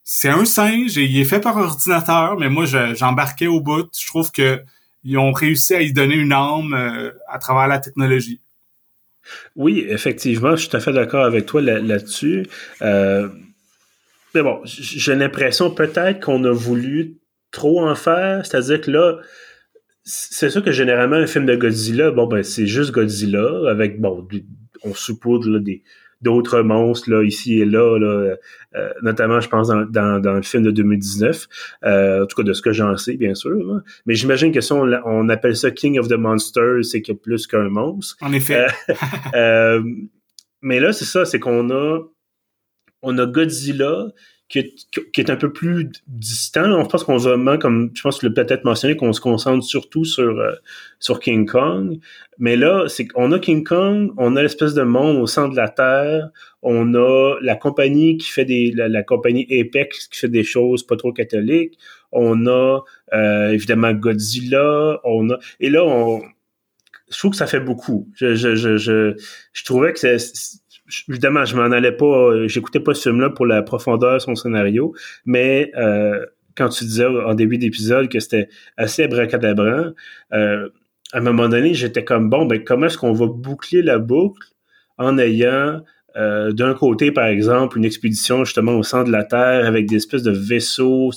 c'est 0.04 0.30
un 0.30 0.46
singe 0.46 0.98
et 0.98 1.04
il 1.04 1.20
est 1.20 1.26
fait 1.26 1.40
par 1.40 1.58
ordinateur, 1.58 2.38
mais 2.38 2.50
moi 2.50 2.66
j'embarquais 2.66 3.48
au 3.48 3.62
bout. 3.62 3.90
Je 3.98 4.08
trouve 4.08 4.32
que 4.32 4.62
ils 5.04 5.18
ont 5.18 5.32
réussi 5.32 5.74
à 5.74 5.82
y 5.82 5.92
donner 5.92 6.16
une 6.16 6.32
âme 6.32 6.74
euh, 6.74 7.12
à 7.28 7.38
travers 7.38 7.68
la 7.68 7.80
technologie. 7.80 8.40
Oui, 9.56 9.86
effectivement, 9.88 10.56
je 10.56 10.62
suis 10.62 10.70
tout 10.70 10.78
à 10.78 10.80
fait 10.80 10.94
d'accord 10.94 11.26
avec 11.26 11.46
toi 11.46 11.62
là-dessus. 11.62 12.46
euh, 12.82 13.30
mais 14.34 14.42
bon, 14.42 14.62
j'ai 14.66 15.16
l'impression 15.16 15.70
peut-être 15.70 16.20
qu'on 16.20 16.44
a 16.44 16.52
voulu 16.52 17.18
trop 17.52 17.88
en 17.88 17.94
faire, 17.94 18.46
c'est-à-dire 18.46 18.82
que 18.82 18.90
là, 18.90 19.20
c'est 20.04 20.50
sûr 20.50 20.64
que 20.64 20.72
généralement 20.72 21.18
un 21.18 21.28
film 21.28 21.46
de 21.46 21.56
Godzilla, 21.56 22.12
bon 22.12 22.26
ben 22.26 22.44
c'est 22.44 22.66
juste 22.66 22.92
Godzilla 22.92 23.70
avec 23.70 24.02
bon, 24.02 24.28
on 24.84 24.94
suppose 24.94 25.48
là, 25.48 25.60
des 25.60 25.84
d'autres 26.24 26.62
monstres 26.62 27.12
là 27.12 27.24
ici 27.24 27.60
et 27.60 27.66
là, 27.66 27.98
là 28.00 28.36
euh, 28.76 28.90
notamment 29.02 29.40
je 29.40 29.50
pense 29.50 29.68
dans, 29.68 30.20
dans, 30.20 30.34
le 30.34 30.42
film 30.42 30.64
de 30.64 30.72
2019 30.72 31.48
euh, 31.84 32.24
en 32.24 32.26
tout 32.26 32.36
cas 32.36 32.44
de 32.44 32.54
ce 32.54 32.62
que 32.62 32.72
j'en 32.72 32.96
sais 32.98 33.18
bien 33.18 33.36
sûr 33.36 33.82
mais 34.06 34.16
j'imagine 34.16 34.52
que 34.52 34.62
si 34.62 34.74
on, 34.74 35.30
appelle 35.30 35.56
ça 35.56 35.72
King 35.72 36.00
of 36.00 36.08
the 36.08 36.14
Monsters 36.18 36.84
c'est 36.84 37.02
que 37.02 37.14
plus 37.14 37.48
qu'un 37.48 37.70
monstre. 37.70 38.18
En 38.22 38.34
effet. 38.34 38.68
Euh, 39.36 39.82
mais 40.62 40.80
là 40.80 40.94
c'est 40.94 41.06
ça 41.06 41.26
c'est 41.26 41.40
qu'on 41.40 41.70
a 41.70 42.00
on 43.02 43.18
a 43.18 43.26
Godzilla 43.26 44.08
qui 44.54 45.22
est, 45.22 45.30
un 45.32 45.36
peu 45.36 45.52
plus 45.52 45.90
distant. 46.08 46.72
On 46.74 46.86
pense 46.86 47.04
qu'on 47.04 47.18
vraiment, 47.18 47.58
comme 47.58 47.90
je 47.96 48.02
pense 48.04 48.20
que 48.20 48.28
tu 48.28 48.34
peut-être 48.34 48.64
mentionné, 48.66 48.96
qu'on 48.96 49.12
se 49.12 49.20
concentre 49.20 49.64
surtout 49.64 50.06
sur, 50.06 50.40
euh, 50.40 50.52
sur 51.00 51.20
King 51.20 51.48
Kong. 51.48 51.98
Mais 52.38 52.56
là, 52.56 52.86
c'est 52.88 53.08
qu'on 53.08 53.32
a 53.32 53.40
King 53.40 53.64
Kong, 53.64 54.12
on 54.18 54.36
a 54.36 54.44
l'espèce 54.44 54.76
de 54.76 54.84
monde 54.84 55.18
au 55.18 55.26
centre 55.26 55.52
de 55.52 55.56
la 55.56 55.70
Terre, 55.70 56.30
on 56.62 56.94
a 56.94 57.36
la 57.42 57.56
compagnie 57.56 58.18
qui 58.18 58.30
fait 58.30 58.46
des. 58.46 58.72
la, 58.76 59.02
compagnie 59.02 59.48
Apex 59.60 60.08
qui 60.08 60.20
fait 60.20 60.30
des 60.30 60.44
choses 60.44 60.86
pas 60.86 60.98
trop 60.98 61.12
catholiques. 61.12 61.80
On 62.12 62.46
a 62.46 62.82
euh, 63.14 63.50
évidemment 63.50 63.94
Godzilla, 63.94 65.00
on 65.04 65.32
a. 65.32 65.40
Et 65.62 65.72
là, 65.72 65.84
on. 65.84 66.22
Je 67.10 67.18
trouve 67.18 67.32
que 67.32 67.38
ça 67.38 67.48
fait 67.48 67.60
beaucoup. 67.60 68.08
Je, 68.16 68.36
je, 68.36 68.56
je, 68.56 68.78
je, 68.78 69.16
je 69.52 69.64
trouvais 69.66 69.94
que 69.94 70.00
c'est 70.00 70.18
évidemment, 71.10 71.46
je 71.46 71.56
m'en 71.56 71.72
allais 71.72 71.92
pas, 71.92 72.06
euh, 72.06 72.48
j'écoutais 72.48 72.80
pas 72.80 72.94
ce 72.94 73.10
film-là 73.10 73.30
pour 73.30 73.46
la 73.46 73.62
profondeur 73.62 74.16
de 74.16 74.20
son 74.20 74.36
scénario, 74.36 74.94
mais 75.26 75.72
euh, 75.78 76.26
quand 76.56 76.70
tu 76.70 76.84
disais 76.84 77.06
en 77.06 77.34
début 77.34 77.58
d'épisode 77.58 78.10
que 78.10 78.20
c'était 78.20 78.50
assez 78.78 79.04
abracadabrant, 79.04 79.92
euh, 80.34 80.70
à 81.14 81.18
un 81.18 81.22
moment 81.22 81.48
donné, 81.48 81.74
j'étais 81.74 82.04
comme 82.04 82.30
bon, 82.30 82.46
ben 82.46 82.64
comment 82.64 82.88
est-ce 82.88 82.98
qu'on 82.98 83.14
va 83.14 83.28
boucler 83.28 83.82
la 83.82 84.00
boucle 84.00 84.48
en 84.98 85.18
ayant 85.18 85.82
d'un 86.16 86.76
côté, 86.76 87.12
par 87.12 87.26
exemple, 87.26 87.76
une 87.80 87.86
expédition 87.86 88.46
justement 88.46 88.74
au 88.74 88.84
centre 88.84 89.06
de 89.06 89.12
la 89.12 89.24
Terre 89.24 89.66
avec 89.66 89.88
des 89.88 89.96
espèces 89.96 90.22
de 90.22 90.30
vaisseaux 90.30 91.10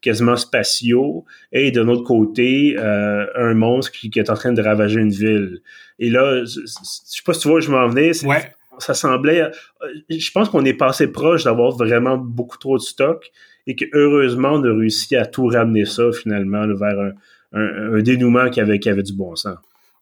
quasiment 0.00 0.36
spatiaux, 0.36 1.24
et 1.50 1.72
d'un 1.72 1.88
autre 1.88 2.04
côté, 2.04 2.76
un 2.78 3.54
monstre 3.54 3.90
qui, 3.90 4.12
est 4.14 4.30
en 4.30 4.34
train 4.34 4.52
de 4.52 4.62
ravager 4.62 5.00
une 5.00 5.10
ville. 5.10 5.60
Et 5.98 6.08
là, 6.08 6.44
je, 6.44 6.60
sais 6.66 7.22
pas 7.26 7.34
si 7.34 7.40
tu 7.40 7.48
vois 7.48 7.56
où 7.56 7.60
je 7.60 7.72
m'en 7.72 7.88
venais. 7.88 8.24
Ouais 8.24 8.52
ça 8.78 8.94
semblait. 8.94 9.42
Euh, 9.42 9.50
je 10.08 10.30
pense 10.30 10.48
qu'on 10.48 10.64
est 10.64 10.74
passé 10.74 11.08
proche 11.08 11.44
d'avoir 11.44 11.76
vraiment 11.76 12.16
beaucoup 12.16 12.58
trop 12.58 12.76
de 12.76 12.82
stock 12.82 13.30
et 13.66 13.76
que 13.76 13.84
heureusement 13.92 14.52
on 14.54 14.64
a 14.64 14.72
réussi 14.72 15.16
à 15.16 15.26
tout 15.26 15.46
ramener 15.46 15.84
ça 15.84 16.10
finalement 16.12 16.66
vers 16.74 17.12
un, 17.52 18.00
dénouement 18.00 18.50
qui 18.50 18.60
avait, 18.60 18.78
qui 18.78 18.88
avait 18.88 19.02
du 19.02 19.12
bon 19.12 19.34
sens. 19.36 19.56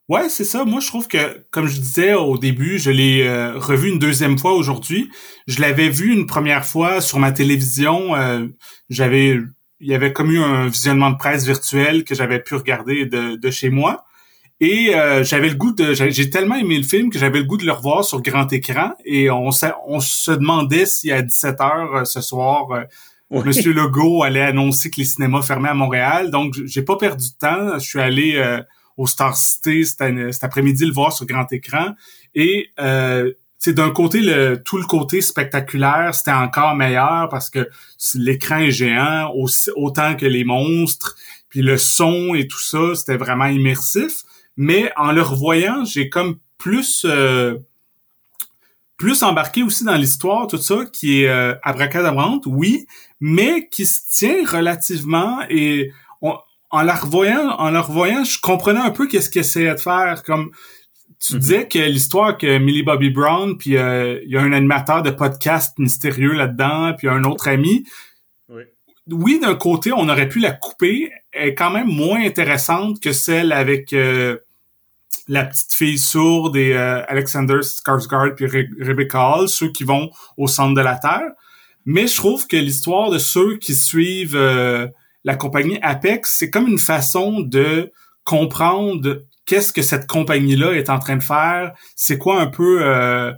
Ouais, 0.08 0.28
c'est 0.28 0.44
ça. 0.44 0.64
Moi, 0.64 0.78
je 0.78 0.86
trouve 0.86 1.08
que, 1.08 1.18
comme 1.50 1.66
je 1.66 1.80
disais 1.80 2.14
au 2.14 2.38
début, 2.38 2.78
je 2.78 2.92
l'ai 2.92 3.26
euh, 3.26 3.58
revu 3.58 3.88
une 3.88 3.98
deuxième 3.98 4.38
fois 4.38 4.52
aujourd'hui. 4.52 5.10
Je 5.48 5.60
l'avais 5.60 5.88
vu 5.88 6.12
une 6.12 6.26
première 6.26 6.64
fois 6.64 7.00
sur 7.00 7.18
ma 7.18 7.32
télévision. 7.32 8.14
Euh, 8.14 8.46
j'avais, 8.88 9.40
il 9.80 9.88
y 9.88 9.94
avait 9.94 10.12
comme 10.12 10.30
eu 10.30 10.38
un 10.38 10.68
visionnement 10.68 11.10
de 11.10 11.16
presse 11.16 11.44
virtuel 11.44 12.04
que 12.04 12.14
j'avais 12.14 12.38
pu 12.38 12.54
regarder 12.54 13.06
de, 13.06 13.34
de 13.34 13.50
chez 13.50 13.68
moi. 13.68 14.04
Et 14.61 14.95
euh, 14.95 15.23
j'avais 15.23 15.51
le 15.51 15.55
goût 15.55 15.73
de, 15.73 15.92
j'ai 15.92 16.31
tellement 16.31 16.57
aimé 16.57 16.79
le 16.79 16.83
film 16.83 17.11
que 17.11 17.19
j'avais 17.19 17.40
le 17.40 17.45
goût 17.45 17.59
de 17.59 17.66
le 17.66 17.73
revoir 17.73 18.05
sur 18.05 18.23
grand 18.23 18.51
écran. 18.53 18.92
Et 19.05 19.31
on, 19.31 19.51
on 19.87 20.01
se 20.01 20.33
demandait 20.33 20.87
si 20.87 21.12
à 21.12 21.23
17 21.23 21.59
h 21.59 22.05
ce 22.05 22.21
soir, 22.21 22.69
Monsieur 23.31 23.73
Legault 23.75 24.23
allait 24.23 24.42
annoncer 24.42 24.90
que 24.90 24.97
les 24.99 25.05
cinémas 25.05 25.42
fermaient 25.42 25.69
à 25.69 25.75
Montréal. 25.75 26.31
Donc, 26.31 26.55
j'ai 26.64 26.83
pas 26.83 26.97
perdu 26.97 27.27
de 27.29 27.38
temps. 27.38 27.79
Je 27.79 27.85
suis 27.87 28.01
allé 28.01 28.62
au 28.97 29.07
Star 29.07 29.37
City 29.37 29.85
cet, 29.85 30.45
après-midi 30.45 30.87
le 30.87 30.92
voir 30.92 31.12
sur 31.12 31.27
grand 31.27 31.51
écran. 31.53 31.95
Et 32.35 32.71
euh, 32.81 33.33
d'un 33.66 33.90
côté, 33.90 34.21
le, 34.21 34.62
tout 34.62 34.79
le 34.79 34.85
côté 34.85 35.21
spectaculaire, 35.21 36.14
c'était 36.14 36.33
encore 36.33 36.75
meilleur 36.77 37.29
parce 37.29 37.51
que 37.51 37.69
l'écran 38.14 38.59
est 38.59 38.71
géant, 38.71 39.33
aussi, 39.35 39.71
autant 39.75 40.14
que 40.14 40.27
les 40.27 40.45
monstres, 40.45 41.16
puis 41.49 41.62
le 41.62 41.77
son 41.77 42.35
et 42.35 42.47
tout 42.47 42.61
ça, 42.61 42.95
c'était 42.95 43.16
vraiment 43.16 43.47
immersif. 43.47 44.23
Mais 44.57 44.90
en 44.97 45.12
le 45.12 45.23
revoyant, 45.23 45.85
j'ai 45.85 46.09
comme 46.09 46.38
plus 46.59 47.05
euh, 47.05 47.59
plus 48.97 49.23
embarqué 49.23 49.62
aussi 49.62 49.85
dans 49.85 49.97
l'histoire, 49.97 50.47
tout 50.47 50.57
ça, 50.57 50.87
qui 50.90 51.23
est 51.23 51.29
euh, 51.29 51.55
abracadabrante, 51.62 52.45
oui, 52.47 52.87
mais 53.21 53.69
qui 53.69 53.85
se 53.85 54.01
tient 54.11 54.47
relativement 54.47 55.40
et 55.51 55.92
en 56.71 56.83
la 56.83 56.95
revoyant, 56.95 57.51
en 57.59 57.71
la 57.71 57.81
revoyant, 57.81 58.25
je 58.25 58.40
comprenais 58.40 58.81
un 58.81 58.90
peu 58.90 59.07
qu'est-ce 59.07 59.31
qu'il 59.31 59.40
essayait 59.40 59.75
de 59.75 59.81
faire. 59.81 60.23
Comme 60.25 60.51
tu 61.19 61.35
mhm. 61.35 61.40
disais 61.40 61.69
que 61.69 61.79
l'histoire 61.79 62.37
que 62.37 62.59
Millie 62.59 62.83
Bobby 62.83 63.11
Brown, 63.11 63.57
puis 63.57 63.77
euh, 63.77 64.21
il 64.25 64.31
y 64.31 64.37
a 64.37 64.42
un 64.42 64.53
animateur 64.53 65.03
de 65.03 65.11
podcast 65.11 65.79
mystérieux 65.79 66.33
là-dedans, 66.33 66.95
puis 66.97 67.09
un 67.09 67.25
autre 67.25 67.49
ami. 67.49 67.85
Oui, 68.49 68.62
oui 69.11 69.40
d'un 69.40 69.55
côté, 69.55 69.92
on 69.92 70.09
aurait 70.09 70.29
pu 70.29 70.40
la 70.40 70.53
couper. 70.53 71.11
Elle 71.33 71.51
est 71.51 71.55
quand 71.55 71.71
même 71.71 71.88
moins 71.88 72.21
intéressante 72.21 73.01
que 73.01 73.12
celle 73.12 73.53
avec 73.53 73.92
euh, 73.92 74.38
la 75.28 75.44
petite 75.44 75.72
fille 75.72 75.98
sourde 75.98 76.56
et 76.56 76.72
euh, 76.72 77.02
Alexander 77.08 77.60
Skarsgård 77.60 78.34
puis 78.34 78.46
Rebecca 78.46 79.18
Hall, 79.20 79.48
ceux 79.48 79.72
qui 79.72 79.84
vont 79.84 80.10
au 80.36 80.46
centre 80.46 80.74
de 80.74 80.80
la 80.80 80.96
Terre. 80.96 81.32
Mais 81.84 82.06
je 82.06 82.16
trouve 82.16 82.46
que 82.46 82.56
l'histoire 82.56 83.10
de 83.10 83.18
ceux 83.18 83.58
qui 83.58 83.74
suivent 83.74 84.36
la 85.24 85.36
compagnie 85.36 85.78
Apex, 85.82 86.36
c'est 86.38 86.50
comme 86.50 86.68
une 86.68 86.78
façon 86.78 87.40
de 87.40 87.92
comprendre 88.24 89.22
qu'est-ce 89.46 89.72
que 89.72 89.82
cette 89.82 90.06
compagnie-là 90.06 90.72
est 90.72 90.90
en 90.90 90.98
train 90.98 91.16
de 91.16 91.22
faire, 91.22 91.72
c'est 91.94 92.18
quoi 92.18 92.40
un 92.40 92.48
peu 92.48 92.80
euh, 92.82 93.32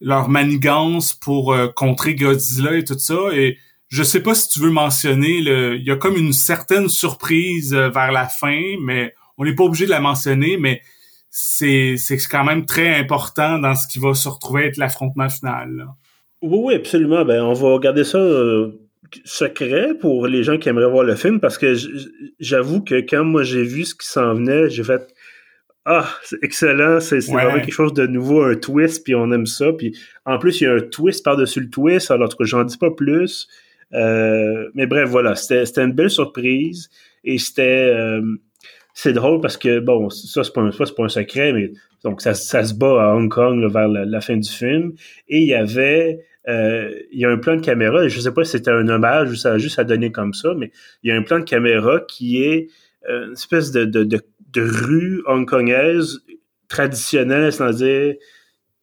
leur 0.00 0.28
manigance 0.28 1.14
pour 1.14 1.52
euh, 1.52 1.68
contrer 1.68 2.14
Godzilla 2.14 2.76
et 2.76 2.84
tout 2.84 2.98
ça. 2.98 3.18
Et 3.32 3.58
je 3.88 4.02
sais 4.02 4.22
pas 4.22 4.34
si 4.34 4.48
tu 4.48 4.60
veux 4.60 4.70
mentionner, 4.70 5.38
il 5.38 5.84
y 5.84 5.90
a 5.90 5.96
comme 5.96 6.16
une 6.16 6.32
certaine 6.32 6.88
surprise 6.88 7.74
euh, 7.74 7.90
vers 7.90 8.10
la 8.10 8.26
fin, 8.26 8.74
mais 8.82 9.14
on 9.38 9.44
n'est 9.44 9.54
pas 9.54 9.64
obligé 9.64 9.84
de 9.84 9.90
la 9.90 10.00
mentionner, 10.00 10.56
mais 10.56 10.82
c'est 11.34 11.96
c'est 11.96 12.18
quand 12.30 12.44
même 12.44 12.66
très 12.66 12.94
important 12.94 13.58
dans 13.58 13.74
ce 13.74 13.88
qui 13.88 13.98
va 13.98 14.12
se 14.12 14.28
retrouver 14.28 14.66
être 14.66 14.76
l'affrontement 14.76 15.30
final. 15.30 15.86
Oui, 16.42 16.58
oui, 16.62 16.74
absolument. 16.74 17.24
Ben, 17.24 17.42
on 17.42 17.54
va 17.54 17.68
regarder 17.72 18.04
ça 18.04 18.18
secret 19.24 19.94
pour 19.98 20.26
les 20.26 20.42
gens 20.42 20.58
qui 20.58 20.68
aimeraient 20.68 20.90
voir 20.90 21.04
le 21.04 21.16
film 21.16 21.40
parce 21.40 21.58
que 21.58 21.74
j'avoue 22.38 22.82
que 22.82 23.00
quand 23.00 23.24
moi 23.24 23.42
j'ai 23.42 23.62
vu 23.62 23.84
ce 23.84 23.94
qui 23.94 24.06
s'en 24.06 24.34
venait, 24.34 24.70
j'ai 24.70 24.84
fait 24.84 25.12
ah, 25.84 26.08
c'est 26.22 26.38
excellent, 26.42 27.00
c'est 27.00 27.18
vraiment 27.26 27.58
quelque 27.58 27.72
chose 27.72 27.92
de 27.92 28.06
nouveau, 28.06 28.42
un 28.42 28.54
twist, 28.54 29.02
puis 29.02 29.16
on 29.16 29.32
aime 29.32 29.46
ça. 29.46 29.72
Puis 29.72 29.98
en 30.24 30.38
plus, 30.38 30.60
il 30.60 30.64
y 30.64 30.66
a 30.68 30.74
un 30.74 30.80
twist 30.80 31.24
par-dessus 31.24 31.60
le 31.60 31.70
twist, 31.70 32.12
alors 32.12 32.36
que 32.36 32.44
j'en 32.44 32.62
dis 32.62 32.78
pas 32.78 32.92
plus. 32.92 33.48
Euh, 33.92 34.68
mais 34.74 34.86
bref, 34.86 35.08
voilà, 35.08 35.34
c'était 35.34 35.82
une 35.82 35.92
belle 35.92 36.10
surprise 36.10 36.88
et 37.24 37.36
c'était 37.38 37.92
euh, 37.92 38.22
c'est 38.94 39.12
drôle 39.12 39.40
parce 39.40 39.56
que 39.56 39.80
bon, 39.80 40.10
ça 40.10 40.44
c'est 40.44 40.52
pas, 40.52 40.68
pas 40.68 41.04
un 41.04 41.08
secret, 41.08 41.52
mais 41.52 41.72
donc 42.04 42.20
ça, 42.20 42.34
ça 42.34 42.64
se 42.64 42.74
bat 42.74 43.10
à 43.10 43.14
Hong 43.14 43.30
Kong 43.30 43.64
vers 43.70 43.88
la, 43.88 44.20
fin 44.20 44.36
du 44.36 44.50
film. 44.50 44.92
Et 45.28 45.40
il 45.40 45.48
y 45.48 45.54
avait 45.54 46.24
euh, 46.48 46.90
il 47.12 47.20
y 47.20 47.24
a 47.24 47.30
un 47.30 47.38
plan 47.38 47.56
de 47.56 47.60
caméra, 47.60 48.08
je 48.08 48.20
sais 48.20 48.32
pas 48.32 48.44
si 48.44 48.52
c'était 48.52 48.70
un 48.70 48.88
hommage 48.88 49.30
ou 49.30 49.36
ça 49.36 49.52
a 49.52 49.58
juste 49.58 49.78
à 49.78 49.84
donner 49.84 50.10
comme 50.10 50.34
ça, 50.34 50.54
mais 50.56 50.72
il 51.02 51.08
y 51.08 51.12
a 51.12 51.16
un 51.16 51.22
plan 51.22 51.38
de 51.38 51.44
caméra 51.44 52.00
qui 52.00 52.42
est 52.42 52.68
euh, 53.08 53.26
une 53.26 53.32
espèce 53.32 53.70
de, 53.70 53.84
de, 53.84 54.02
de, 54.04 54.20
de 54.52 54.62
rue 54.62 55.22
hongkongaise 55.26 56.20
traditionnelle, 56.68 57.52
c'est-à-dire 57.52 58.14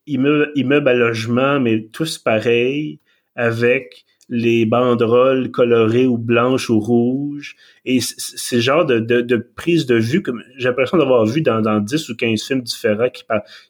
immeuble 0.06 0.88
à 0.88 0.94
logement, 0.94 1.60
mais 1.60 1.88
tous 1.92 2.18
pareils, 2.18 3.00
avec 3.36 4.06
les 4.30 4.66
banderoles 4.66 5.50
colorées 5.50 6.06
ou 6.06 6.18
blanches 6.18 6.70
ou 6.70 6.80
rouges. 6.80 7.56
Et 7.86 8.00
c'est 8.02 8.62
genre 8.62 8.86
de, 8.86 9.00
de, 9.00 9.22
de, 9.22 9.38
prise 9.38 9.88
de 9.88 9.96
vue 9.96 10.22
que 10.22 10.32
j'ai 10.58 10.68
l'impression 10.68 10.98
d'avoir 10.98 11.26
vu 11.26 11.42
dans, 11.42 11.62
dans 11.62 11.80
10 11.80 12.10
ou 12.10 12.16
15 12.16 12.44
films 12.44 12.62
différents 12.62 13.10
qui, 13.10 13.24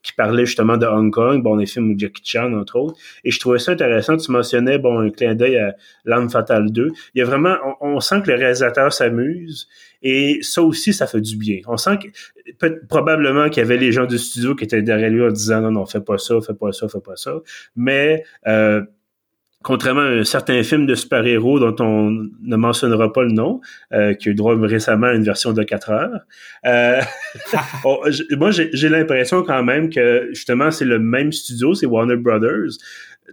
qui 0.04 0.14
parlaient 0.14 0.46
justement 0.46 0.76
de 0.76 0.86
Hong 0.86 1.12
Kong, 1.12 1.42
bon, 1.42 1.56
des 1.56 1.66
films 1.66 1.96
de 1.96 2.00
Jackie 2.00 2.22
Chan, 2.26 2.52
entre 2.54 2.76
autres. 2.76 3.00
Et 3.24 3.32
je 3.32 3.40
trouvais 3.40 3.60
ça 3.60 3.72
intéressant. 3.72 4.18
Tu 4.18 4.32
mentionnais, 4.32 4.78
bon, 4.78 5.00
un 5.00 5.10
clin 5.10 5.36
d'œil 5.36 5.58
à 5.58 5.76
L'Arme 6.04 6.30
Fatale 6.30 6.72
2. 6.72 6.90
Il 7.16 7.20
y 7.20 7.22
a 7.22 7.26
vraiment, 7.26 7.56
on, 7.80 8.00
sent 8.02 8.22
que 8.24 8.32
le 8.32 8.38
réalisateur 8.38 8.92
s'amuse. 8.92 9.70
Et 10.02 10.40
ça 10.42 10.62
aussi, 10.62 10.92
ça 10.94 11.08
fait 11.08 11.22
du 11.22 11.38
bien. 11.38 11.60
On 11.68 11.78
sent 11.78 12.00
que 12.00 12.86
probablement 12.88 13.50
qu'il 13.50 13.62
y 13.62 13.66
avait 13.66 13.78
les 13.78 13.92
gens 13.92 14.06
du 14.06 14.18
studio 14.18 14.56
qui 14.56 14.64
étaient 14.64 14.82
derrière 14.82 15.10
lui 15.10 15.24
en 15.24 15.32
disant 15.32 15.62
non, 15.62 15.72
non, 15.72 15.86
fais 15.86 16.02
pas 16.02 16.18
ça, 16.18 16.36
fais 16.42 16.54
pas 16.54 16.72
ça, 16.72 16.88
fais 16.88 17.02
pas 17.02 17.16
ça. 17.16 17.36
Mais 17.76 18.24
euh, 18.48 18.82
contrairement 19.64 20.02
à 20.02 20.10
un 20.10 20.24
certain 20.24 20.64
film 20.64 20.86
de 20.86 20.96
super-héros 20.96 21.60
dont 21.60 21.76
on 21.84 22.12
ne 22.42 22.56
mentionnera 22.56 23.12
pas 23.12 23.24
le 23.24 23.32
nom, 23.32 23.60
euh, 23.94 24.14
qui 24.14 24.30
a 24.30 24.32
eu 24.32 24.36
droit 24.36 24.56
récemment 24.58 25.08
à 25.08 25.14
une 25.14 25.24
version 25.24 25.52
de 25.52 25.64
4 25.64 25.90
heures. 25.90 26.20
Euh, 26.66 27.02
moi, 28.38 28.52
j'ai 28.52 28.90
l'impression 28.90 29.44
quand 29.44 29.64
même 29.64 29.90
que 29.90 30.30
justement, 30.32 30.72
c'est 30.72 30.86
le 30.86 31.00
même 31.00 31.32
studio, 31.32 31.74
c'est 31.74 31.86
Warner 31.86 32.16
Brothers. 32.16 32.78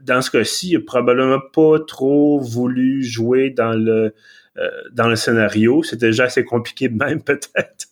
Dans 0.02 0.20
ce 0.20 0.30
cas-ci, 0.30 0.70
il 0.70 0.78
n'a 0.78 0.84
probablement 0.84 1.40
pas 1.52 1.78
trop 1.86 2.40
voulu 2.40 3.02
jouer 3.02 3.50
dans 3.50 3.72
le 3.72 4.12
euh, 4.58 4.70
dans 4.92 5.08
le 5.08 5.16
scénario. 5.16 5.82
C'est 5.82 6.00
déjà 6.00 6.24
assez 6.24 6.44
compliqué 6.44 6.88
même, 6.88 7.22
peut-être. 7.24 7.86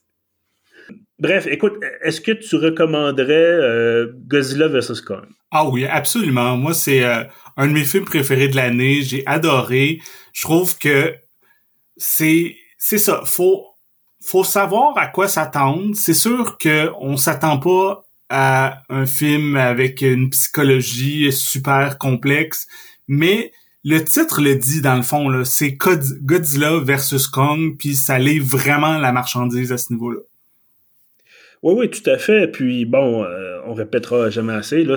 Bref, 1.19 1.47
écoute, 1.47 1.75
est-ce 2.03 2.21
que 2.21 2.33
tu 2.33 2.57
recommanderais 2.57 4.09
Godzilla 4.27 4.69
vs. 4.69 5.01
Kong? 5.07 5.25
Ah 5.51 5.69
oui, 5.69 5.87
absolument. 5.87 6.57
Moi, 6.57 6.75
c'est 6.75 7.05
un 7.05 7.67
de 7.67 7.73
mes 7.73 7.85
films 7.85 8.05
préférés 8.05 8.49
de 8.49 8.57
l'année. 8.57 9.03
J'ai 9.03 9.23
adoré. 9.27 10.01
Je 10.33 10.43
trouve 10.43 10.77
que 10.79 11.15
c'est 11.97 12.57
c'est 12.79 12.99
ça. 12.99 13.23
Faut 13.25 13.65
faut 14.21 14.45
savoir 14.45 14.97
à 14.99 15.07
quoi 15.07 15.29
s'attendre. 15.29 15.95
C'est 15.95 16.15
sûr 16.15 16.59
que 16.59 16.91
on 16.99 17.17
s'attend 17.17 17.59
pas 17.59 18.05
à 18.29 18.83
un 18.89 19.07
film 19.07 19.57
avec 19.57 20.01
une 20.01 20.31
psychologie 20.31 21.31
super 21.31 21.99
complexe, 21.99 22.67
mais 23.07 23.53
le 23.85 24.03
titre 24.03 24.41
le 24.41 24.57
dit 24.57 24.81
dans 24.81 24.97
le 24.97 25.03
fond 25.03 25.29
là, 25.29 25.45
c'est 25.45 25.73
Godzilla 25.73 26.81
versus 26.81 27.29
Kong, 27.29 27.77
puis 27.79 27.95
ça 27.95 28.19
livre 28.19 28.47
vraiment 28.47 28.99
la 28.99 29.13
marchandise 29.13 29.73
à 29.73 29.79
ce 29.79 29.93
niveau-là. 29.93 30.21
Oui, 31.65 31.75
oui, 31.77 31.91
tout 31.91 32.09
à 32.09 32.19
fait. 32.19 32.47
Puis 32.47 32.85
bon, 32.85 33.25
euh, 33.25 33.59
on 33.67 33.73
répétera 33.73 34.29
jamais 34.29 34.53
assez. 34.53 34.85
Là, 34.85 34.97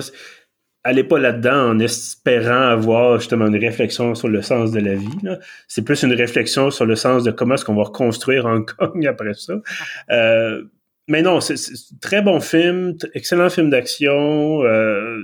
allez 0.84 1.02
pas 1.02 1.18
là-dedans 1.18 1.70
en 1.70 1.78
espérant 1.78 2.68
avoir 2.68 3.18
justement 3.18 3.46
une 3.46 3.56
réflexion 3.56 4.14
sur 4.14 4.28
le 4.28 4.42
sens 4.42 4.70
de 4.70 4.80
la 4.80 4.94
vie. 4.94 5.08
C'est 5.66 5.82
plus 5.82 6.02
une 6.02 6.12
réflexion 6.12 6.70
sur 6.70 6.84
le 6.84 6.94
sens 6.94 7.24
de 7.24 7.30
comment 7.30 7.54
est-ce 7.54 7.64
qu'on 7.64 7.74
va 7.74 7.84
reconstruire 7.84 8.44
Hong 8.44 8.70
Kong 8.70 9.06
après 9.06 9.32
ça. 9.32 9.54
Euh, 10.10 10.62
mais 11.08 11.22
non, 11.22 11.40
c'est 11.40 11.54
un 11.54 11.98
très 12.02 12.20
bon 12.20 12.38
film, 12.38 12.96
excellent 13.14 13.48
film 13.48 13.70
d'action. 13.70 14.62
Euh, 14.64 15.18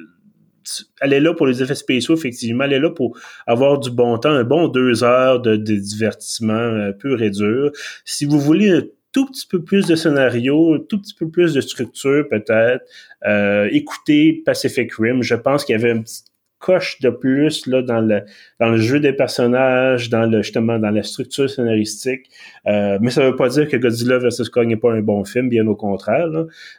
elle 1.03 1.13
est 1.13 1.21
là 1.21 1.35
pour 1.35 1.47
les 1.47 1.63
effets 1.63 1.75
spéciaux, 1.75 2.15
effectivement. 2.15 2.65
Elle 2.65 2.73
est 2.73 2.81
là 2.81 2.91
pour 2.91 3.19
avoir 3.47 3.79
du 3.79 3.91
bon 3.91 4.17
temps, 4.17 4.31
un 4.31 4.45
bon 4.45 4.69
deux 4.69 5.05
heures 5.05 5.41
de, 5.41 5.57
divertissement 5.57 6.55
euh, 6.55 6.93
pur 6.93 7.21
et 7.21 7.29
dur. 7.29 7.71
Si 8.07 8.25
vous 8.25 8.41
voulez 8.41 8.94
tout 9.15 9.27
petit 9.27 9.47
peu 9.47 9.63
plus 9.63 9.87
de 9.87 9.95
scénario, 9.95 10.77
tout 10.79 11.01
petit 11.01 11.15
peu 11.15 11.29
plus 11.31 11.55
de 11.55 11.61
structure 11.63 12.29
peut-être. 12.29 12.85
Euh, 13.27 13.69
écoutez 13.73 14.43
Pacific 14.45 14.93
Rim, 14.95 15.23
je 15.23 15.37
pense 15.37 15.65
qu'il 15.65 15.75
y 15.75 15.79
avait 15.79 15.93
une 15.93 16.03
petite 16.03 16.27
coche 16.59 17.01
de 17.01 17.11
plus 17.11 17.67
là 17.67 17.83
dans 17.83 18.01
le 18.01 18.23
dans 18.59 18.71
le 18.71 18.79
jeu 18.79 18.99
des 18.99 19.13
personnages, 19.13 20.11
dans 20.11 20.27
le 20.27 20.43
justement 20.43 20.79
dans 20.79 20.91
la 20.91 21.03
structure 21.03 21.49
scénaristique. 21.49 22.27
Euh, 22.67 22.99
mais 23.01 23.11
ça 23.11 23.25
veut 23.25 23.37
pas 23.37 23.49
dire 23.49 23.69
que 23.69 23.77
Godzilla 23.77 24.19
vs 24.19 24.49
Kong 24.53 24.67
n'est 24.67 24.77
pas 24.77 24.93
un 24.93 25.03
bon 25.03 25.25
film, 25.25 25.49
bien 25.49 25.67
au 25.67 25.77
contraire. 25.77 26.29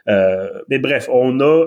Euh, 0.08 0.48
mais 0.68 0.78
bref, 0.78 1.08
on 1.10 1.40
a 1.40 1.66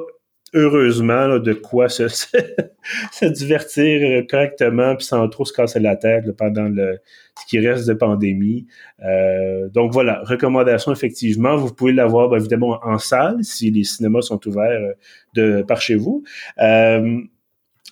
heureusement 0.53 1.39
de 1.39 1.53
quoi 1.53 1.89
se, 1.89 2.07
se, 3.11 3.25
divertir 3.25 4.25
correctement 4.29 4.95
puis 4.95 5.05
sans 5.05 5.27
trop 5.29 5.45
se 5.45 5.53
casser 5.53 5.79
la 5.79 5.95
tête 5.95 6.31
pendant 6.37 6.69
le 6.69 6.99
ce 7.39 7.45
qui 7.47 7.65
reste 7.65 7.87
de 7.87 7.93
pandémie. 7.93 8.67
Euh, 9.05 9.69
donc 9.69 9.93
voilà, 9.93 10.21
recommandation 10.23 10.91
effectivement, 10.91 11.55
vous 11.55 11.73
pouvez 11.73 11.93
l'avoir 11.93 12.29
ben, 12.29 12.37
évidemment 12.37 12.79
en 12.83 12.97
salle 12.97 13.37
si 13.43 13.71
les 13.71 13.85
cinémas 13.85 14.21
sont 14.21 14.45
ouverts 14.47 14.81
euh, 14.81 14.93
de 15.35 15.61
par 15.61 15.81
chez 15.81 15.95
vous. 15.95 16.23
Euh, 16.61 17.21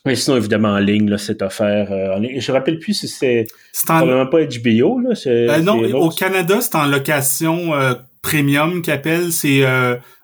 mais 0.08 0.15
sinon, 0.15 0.38
évidemment, 0.38 0.70
en 0.70 0.80
ligne, 0.80 1.10
là, 1.10 1.17
c'est 1.17 1.41
offert 1.41 1.91
euh, 1.91 2.15
en 2.15 2.20
ligne. 2.20 2.39
Je 2.39 2.52
me 2.52 2.58
rappelle 2.58 2.80
plus 2.80 2.93
si 2.93 3.10
c'est 3.10 3.46
probablement 3.86 4.26
pas 4.26 4.39
HBO. 4.46 5.02
Là, 5.02 5.10
euh, 5.28 5.60
non, 5.60 5.82
au 5.96 6.10
Canada, 6.10 6.62
c'est 6.62 6.76
en 6.76 6.86
location 6.86 7.74
euh, 7.74 7.93
premium 8.21 8.82
qui 8.82 8.91
appelle. 8.91 9.32
C'est 9.32 9.62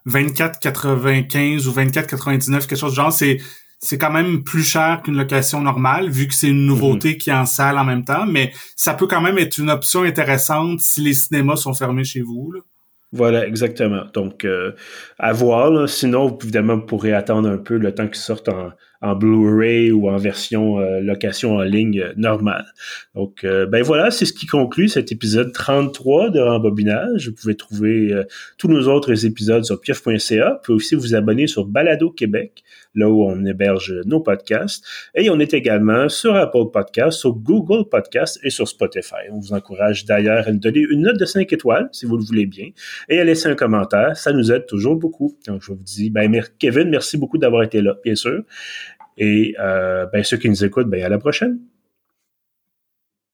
24,95 0.07 1.67
ou 1.67 1.71
24,99, 1.71 2.67
quelque 2.67 2.75
chose 2.75 2.91
de 2.91 2.95
genre. 2.95 3.13
C'est 3.13 3.39
c'est 3.79 3.97
quand 3.97 4.11
même 4.11 4.45
plus 4.45 4.63
cher 4.63 5.01
qu'une 5.03 5.17
location 5.17 5.59
normale, 5.59 6.09
vu 6.09 6.29
que 6.29 6.33
c'est 6.33 6.47
une 6.47 6.65
nouveauté 6.65 7.09
mhm. 7.09 7.17
qui 7.17 7.29
est 7.31 7.33
en 7.33 7.45
salle 7.45 7.77
en 7.77 7.83
même 7.83 8.05
temps, 8.05 8.25
mais 8.25 8.53
ça 8.77 8.93
peut 8.93 9.07
quand 9.07 9.19
même 9.19 9.37
être 9.37 9.57
une 9.57 9.69
option 9.69 10.03
intéressante 10.03 10.79
si 10.79 11.01
les 11.01 11.13
cinémas 11.13 11.57
sont 11.57 11.73
fermés 11.73 12.05
chez 12.05 12.21
vous. 12.21 12.53
Là. 12.53 12.61
Voilà, 13.11 13.45
exactement. 13.45 14.05
Donc, 14.13 14.47
à 15.19 15.33
voir. 15.33 15.87
Sinon, 15.87 16.37
évidemment, 16.41 16.75
vous 16.75 16.85
pourrez 16.85 17.13
attendre 17.13 17.49
un 17.49 17.57
peu 17.57 17.77
le 17.77 17.93
temps 17.93 18.07
qu'ils 18.07 18.15
sortent 18.15 18.49
en, 18.49 18.71
en 19.03 19.15
Blu-ray 19.15 19.91
ou 19.91 20.09
en 20.09 20.15
version 20.15 20.79
euh, 20.79 21.01
location 21.01 21.57
en 21.57 21.61
ligne 21.61 21.99
euh, 21.99 22.13
normale. 22.15 22.65
Donc, 23.15 23.43
euh, 23.43 23.65
ben 23.65 23.83
voilà, 23.83 24.11
c'est 24.11 24.25
ce 24.25 24.31
qui 24.31 24.45
conclut 24.45 24.87
cet 24.87 25.11
épisode 25.11 25.51
33 25.51 26.29
de 26.29 26.39
Rembobinage. 26.39 27.27
Vous 27.27 27.35
pouvez 27.35 27.55
trouver 27.55 28.23
tous 28.57 28.69
nos 28.69 28.87
autres 28.87 29.25
épisodes 29.25 29.65
sur 29.65 29.79
pieuf.ca. 29.79 30.51
Vous 30.51 30.59
pouvez 30.63 30.75
aussi 30.75 30.95
vous 30.95 31.15
abonner 31.15 31.47
sur 31.47 31.65
Balado 31.65 32.09
Québec, 32.09 32.63
là 32.95 33.09
où 33.09 33.23
on 33.23 33.45
héberge 33.45 33.93
nos 34.05 34.21
podcasts. 34.21 34.85
Et 35.15 35.29
on 35.29 35.39
est 35.39 35.53
également 35.53 36.07
sur 36.07 36.35
Apple 36.35 36.71
Podcasts, 36.71 37.19
sur 37.19 37.33
Google 37.33 37.89
Podcasts 37.89 38.39
et 38.43 38.49
sur 38.49 38.67
Spotify. 38.67 39.29
On 39.31 39.39
vous 39.39 39.53
encourage 39.53 40.05
d'ailleurs 40.05 40.47
à 40.47 40.51
nous 40.51 40.59
donner 40.59 40.79
une 40.89 41.01
note 41.01 41.19
de 41.19 41.25
5 41.25 41.51
étoiles, 41.51 41.89
si 41.91 42.05
vous 42.05 42.17
le 42.17 42.23
voulez 42.23 42.45
bien, 42.45 42.69
et 43.09 43.19
à 43.19 43.23
laisser 43.23 43.49
un 43.49 43.55
commentaire. 43.55 44.15
Ça 44.15 44.31
nous 44.31 44.51
aide 44.51 44.65
toujours 44.65 44.95
beaucoup. 44.95 45.37
Donc, 45.47 45.61
je 45.61 45.73
vous 45.73 45.79
dis, 45.83 46.09
ben, 46.09 46.31
Kevin, 46.57 46.89
merci 46.89 47.17
beaucoup 47.17 47.37
d'avoir 47.37 47.63
été 47.63 47.81
là, 47.81 47.95
bien 48.03 48.15
sûr. 48.15 48.43
Et 49.17 49.55
euh, 49.59 50.05
ben, 50.07 50.23
ceux 50.23 50.37
qui 50.37 50.49
nous 50.49 50.63
écoutent, 50.63 50.89
ben, 50.89 51.03
à 51.03 51.09
la 51.09 51.17
prochaine. 51.17 51.59